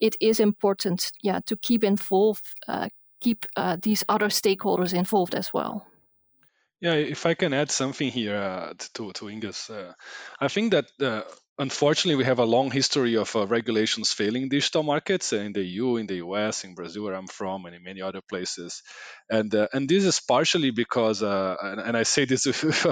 it 0.00 0.16
is 0.20 0.40
important, 0.40 1.12
yeah, 1.22 1.40
to 1.46 1.56
keep 1.56 1.84
involved, 1.84 2.44
uh, 2.68 2.88
keep 3.22 3.46
uh, 3.56 3.76
these 3.82 4.04
other 4.08 4.28
stakeholders 4.28 4.92
involved 4.92 5.34
as 5.34 5.52
well. 5.54 5.86
Yeah, 6.80 6.94
if 6.94 7.26
I 7.26 7.34
can 7.34 7.52
add 7.54 7.70
something 7.70 8.10
here 8.10 8.36
uh, 8.36 8.72
to 8.94 9.12
to 9.12 9.30
Inge's, 9.30 9.70
uh, 9.70 9.92
I 10.40 10.48
think 10.48 10.72
that 10.72 10.86
uh, 11.00 11.22
unfortunately, 11.58 12.16
we 12.16 12.24
have 12.24 12.38
a 12.38 12.44
long 12.44 12.70
history 12.70 13.16
of 13.16 13.34
uh, 13.36 13.46
regulations 13.46 14.12
failing 14.12 14.48
digital 14.48 14.82
markets 14.82 15.32
in 15.32 15.52
the 15.52 15.62
EU, 15.62 15.96
in 15.96 16.06
the 16.06 16.16
US, 16.16 16.64
in 16.64 16.74
Brazil, 16.74 17.04
where 17.04 17.14
I'm 17.14 17.26
from, 17.26 17.66
and 17.66 17.74
in 17.74 17.82
many 17.82 18.00
other 18.00 18.20
places. 18.20 18.82
And 19.30 19.54
uh, 19.54 19.68
and 19.72 19.88
this 19.88 20.04
is 20.04 20.20
partially 20.20 20.70
because, 20.70 21.22
uh, 21.22 21.56
and, 21.62 21.80
and, 21.80 21.96
I 21.96 22.04
say 22.04 22.24
this 22.24 22.46
with, 22.64 22.86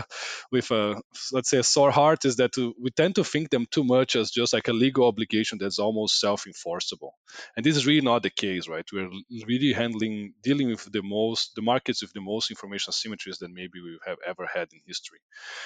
with 0.53 0.71
a 0.71 1.01
let's 1.33 1.51
say 1.51 1.59
a 1.59 1.63
sore 1.63 1.91
heart, 1.91 2.25
is 2.25 2.37
that 2.37 2.57
we 2.57 2.91
tend 2.91 3.15
to 3.17 3.25
think 3.25 3.51
them 3.51 3.67
too 3.71 3.85
much 3.85 4.17
as 4.17 4.31
just 4.31 4.53
like 4.53 4.69
a 4.69 4.73
legal 4.73 5.07
obligation 5.07 5.59
that's 5.59 5.79
almost 5.79 6.21
self-enforceable. 6.21 7.15
And 7.57 7.65
this 7.65 7.77
is 7.77 7.87
really 7.87 8.01
not 8.03 8.23
the 8.23 8.31
case, 8.31 8.69
right? 8.69 8.85
We're 8.93 9.11
really 9.47 9.73
handling, 9.73 10.35
dealing 10.43 10.69
with 10.69 10.91
the 10.93 11.03
most, 11.03 11.55
the 11.55 11.63
markets 11.63 12.03
with 12.03 12.13
the 12.13 12.21
most 12.21 12.51
information 12.51 12.93
asymmetries 12.93 13.39
that 13.39 13.51
maybe 13.51 13.81
we 13.83 13.99
have 14.07 14.19
ever 14.27 14.47
had 14.53 14.69
in 14.73 14.81
history. 14.87 15.21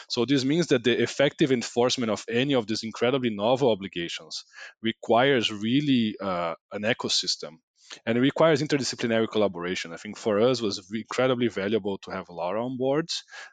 So 0.08 0.24
this 0.24 0.44
means 0.44 0.68
that 0.68 0.84
the 0.84 1.02
effective 1.02 1.50
enforcement 1.52 2.10
of 2.10 2.24
any 2.28 2.54
of 2.54 2.66
these 2.66 2.83
incredibly 2.84 3.30
novel 3.30 3.70
obligations 3.70 4.44
requires 4.82 5.52
really 5.52 6.16
uh, 6.20 6.54
an 6.72 6.82
ecosystem 6.82 7.58
and 8.06 8.16
it 8.18 8.20
requires 8.20 8.62
interdisciplinary 8.62 9.28
collaboration. 9.30 9.92
I 9.92 9.96
think 9.96 10.16
for 10.16 10.40
us 10.40 10.60
was 10.60 10.90
incredibly 10.92 11.48
valuable 11.48 11.98
to 11.98 12.10
have 12.10 12.28
Laura 12.28 12.64
on 12.64 12.76
board 12.76 13.08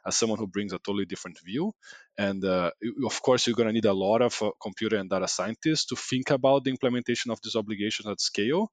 as 0.06 0.16
someone 0.16 0.38
who 0.38 0.46
brings 0.46 0.72
a 0.72 0.78
totally 0.78 1.04
different 1.04 1.38
view. 1.44 1.72
And 2.18 2.44
uh, 2.44 2.70
of 3.06 3.22
course, 3.22 3.46
you're 3.46 3.56
going 3.56 3.68
to 3.68 3.72
need 3.72 3.86
a 3.86 3.92
lot 3.92 4.20
of 4.20 4.40
uh, 4.42 4.50
computer 4.60 4.96
and 4.96 5.08
data 5.08 5.26
scientists 5.26 5.86
to 5.86 5.96
think 5.96 6.30
about 6.30 6.64
the 6.64 6.70
implementation 6.70 7.30
of 7.30 7.38
these 7.42 7.56
obligations 7.56 8.06
at 8.06 8.20
scale. 8.20 8.70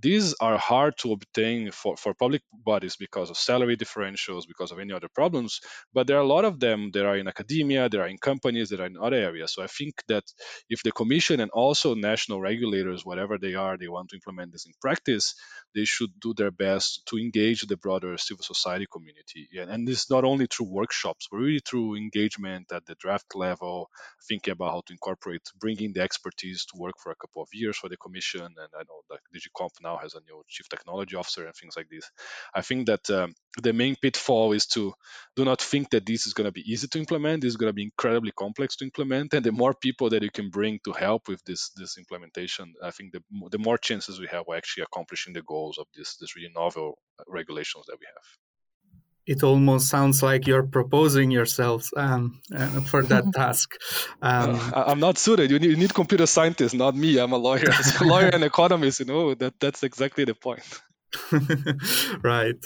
These 0.00 0.34
are 0.40 0.56
hard 0.56 0.96
to 0.98 1.12
obtain 1.12 1.70
for, 1.72 1.96
for 1.96 2.14
public 2.14 2.42
bodies 2.52 2.96
because 2.96 3.30
of 3.30 3.36
salary 3.36 3.76
differentials, 3.76 4.46
because 4.46 4.70
of 4.70 4.78
any 4.78 4.92
other 4.92 5.08
problems. 5.12 5.60
But 5.92 6.06
there 6.06 6.16
are 6.16 6.22
a 6.22 6.26
lot 6.26 6.44
of 6.44 6.60
them 6.60 6.90
that 6.92 7.04
are 7.04 7.16
in 7.16 7.28
academia, 7.28 7.88
there 7.88 8.02
are 8.02 8.08
in 8.08 8.18
companies, 8.18 8.68
that 8.68 8.80
are 8.80 8.86
in 8.86 8.96
other 8.96 9.16
areas. 9.16 9.52
So 9.52 9.62
I 9.62 9.66
think 9.66 9.94
that 10.06 10.24
if 10.70 10.82
the 10.82 10.92
Commission 10.92 11.40
and 11.40 11.50
also 11.50 11.94
national 11.94 12.40
regulators, 12.40 13.04
whatever 13.04 13.38
they 13.38 13.54
are, 13.54 13.76
they 13.76 13.88
want 13.88 14.10
to 14.10 14.16
implement 14.16 14.52
this 14.52 14.66
in 14.66 14.72
practice, 14.80 15.34
they 15.74 15.84
should 15.84 16.10
do 16.20 16.32
their 16.32 16.52
best 16.52 17.02
to 17.06 17.18
engage 17.18 17.62
the 17.62 17.76
broader 17.76 18.16
civil 18.16 18.44
society 18.44 18.86
community. 18.90 19.48
Yeah, 19.52 19.66
and 19.68 19.86
this 19.86 20.04
is 20.04 20.10
not 20.10 20.24
only 20.24 20.46
through 20.46 20.70
workshops, 20.70 21.28
but 21.30 21.38
really 21.38 21.60
through 21.66 21.96
engagement 21.96 22.68
at 22.78 22.86
the 22.86 22.94
draft 22.94 23.34
level, 23.34 23.90
thinking 24.28 24.52
about 24.52 24.72
how 24.72 24.82
to 24.86 24.92
incorporate, 24.92 25.42
bringing 25.60 25.92
the 25.92 26.00
expertise 26.00 26.64
to 26.66 26.78
work 26.78 26.94
for 27.02 27.12
a 27.12 27.16
couple 27.16 27.42
of 27.42 27.48
years 27.52 27.76
for 27.76 27.88
the 27.88 27.96
commission. 27.98 28.40
And 28.42 28.70
I 28.74 28.82
know 28.88 29.00
that 29.10 29.20
DG 29.34 29.46
COMP 29.56 29.72
now 29.82 29.98
has 29.98 30.14
a 30.14 30.20
new 30.20 30.42
chief 30.48 30.68
technology 30.68 31.16
officer 31.16 31.44
and 31.44 31.54
things 31.54 31.76
like 31.76 31.88
this. 31.90 32.10
I 32.54 32.62
think 32.62 32.86
that 32.86 33.10
um, 33.10 33.34
the 33.62 33.72
main 33.72 33.96
pitfall 33.96 34.52
is 34.52 34.66
to 34.68 34.94
do 35.36 35.44
not 35.44 35.60
think 35.60 35.90
that 35.90 36.06
this 36.06 36.26
is 36.26 36.34
going 36.34 36.46
to 36.46 36.52
be 36.52 36.64
easy 36.72 36.88
to 36.88 36.98
implement. 36.98 37.42
This 37.42 37.50
is 37.50 37.56
going 37.56 37.70
to 37.70 37.80
be 37.80 37.84
incredibly 37.84 38.32
complex 38.32 38.76
to 38.76 38.84
implement, 38.84 39.34
and 39.34 39.44
the 39.44 39.52
more 39.52 39.74
people 39.74 40.10
that 40.10 40.22
you 40.22 40.30
can 40.30 40.50
bring 40.50 40.80
to 40.84 40.92
help 40.92 41.28
with 41.28 41.42
this 41.44 41.70
this 41.76 41.98
implementation, 41.98 42.74
I 42.82 42.90
think 42.90 43.12
the 43.12 43.22
the 43.50 43.58
more 43.58 43.78
chances 43.78 44.20
we 44.20 44.28
have 44.28 44.44
of 44.48 44.56
actually 44.56 44.84
accomplishing 44.84 45.34
the 45.34 45.42
goals 45.42 45.78
of 45.78 45.86
this 45.94 46.16
this 46.16 46.36
really 46.36 46.52
novel 46.54 46.98
regulations 47.26 47.86
that 47.86 47.98
we 48.00 48.06
have 48.06 48.47
it 49.28 49.42
almost 49.42 49.88
sounds 49.88 50.22
like 50.22 50.46
you're 50.46 50.62
proposing 50.62 51.30
yourselves 51.30 51.92
um, 51.96 52.40
uh, 52.56 52.80
for 52.80 53.02
that 53.02 53.24
task. 53.34 53.74
Um, 54.22 54.54
uh, 54.74 54.84
I'm 54.86 55.00
not 55.00 55.18
suited. 55.18 55.50
You 55.50 55.58
need, 55.58 55.70
you 55.70 55.76
need 55.76 55.92
computer 55.92 56.26
scientists, 56.26 56.72
not 56.72 56.96
me. 56.96 57.18
I'm 57.18 57.32
a 57.32 57.36
lawyer. 57.36 57.68
A 58.00 58.04
lawyer 58.04 58.30
and 58.32 58.42
economist, 58.42 59.00
you 59.00 59.06
know, 59.06 59.34
that, 59.34 59.60
that's 59.60 59.82
exactly 59.82 60.24
the 60.24 60.34
point. 60.34 60.62
right. 62.22 62.56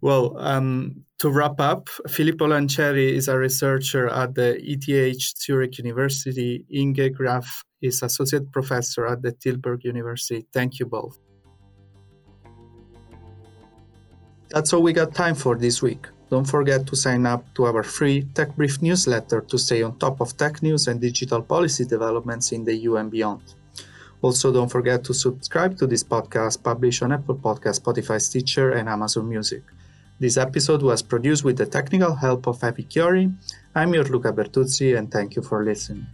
Well, 0.00 0.36
um, 0.38 1.04
to 1.18 1.28
wrap 1.28 1.60
up, 1.60 1.88
Filippo 2.08 2.46
Lancieri 2.46 3.12
is 3.12 3.26
a 3.28 3.36
researcher 3.36 4.08
at 4.08 4.34
the 4.34 4.58
ETH 4.60 5.20
Zurich 5.38 5.78
University. 5.78 6.64
Inge 6.72 7.10
Graef 7.18 7.46
is 7.80 8.02
associate 8.02 8.52
professor 8.52 9.06
at 9.06 9.22
the 9.22 9.32
Tilburg 9.32 9.82
University. 9.82 10.46
Thank 10.52 10.78
you 10.78 10.86
both. 10.86 11.18
That's 14.52 14.74
all 14.74 14.82
we 14.82 14.92
got 14.92 15.14
time 15.14 15.34
for 15.34 15.56
this 15.56 15.80
week. 15.80 16.08
Don't 16.28 16.44
forget 16.44 16.86
to 16.88 16.94
sign 16.94 17.24
up 17.24 17.42
to 17.54 17.64
our 17.64 17.82
free 17.82 18.28
Tech 18.34 18.54
Brief 18.54 18.82
newsletter 18.82 19.40
to 19.40 19.56
stay 19.56 19.82
on 19.82 19.98
top 19.98 20.20
of 20.20 20.36
tech 20.36 20.62
news 20.62 20.88
and 20.88 21.00
digital 21.00 21.40
policy 21.40 21.86
developments 21.86 22.52
in 22.52 22.62
the 22.62 22.76
EU 22.76 22.96
and 22.96 23.10
beyond. 23.10 23.40
Also, 24.20 24.52
don't 24.52 24.68
forget 24.68 25.04
to 25.04 25.14
subscribe 25.14 25.78
to 25.78 25.86
this 25.86 26.04
podcast 26.04 26.62
published 26.62 27.02
on 27.02 27.12
Apple 27.12 27.36
Podcast, 27.36 27.80
Spotify, 27.80 28.20
Stitcher, 28.20 28.72
and 28.72 28.90
Amazon 28.90 29.26
Music. 29.26 29.62
This 30.20 30.36
episode 30.36 30.82
was 30.82 31.00
produced 31.00 31.44
with 31.44 31.56
the 31.56 31.64
technical 31.64 32.14
help 32.14 32.46
of 32.46 32.62
Epi 32.62 32.84
Chiori. 32.84 33.34
I'm 33.74 33.94
your 33.94 34.04
Luca 34.04 34.34
Bertuzzi, 34.34 34.98
and 34.98 35.10
thank 35.10 35.34
you 35.34 35.40
for 35.40 35.64
listening. 35.64 36.06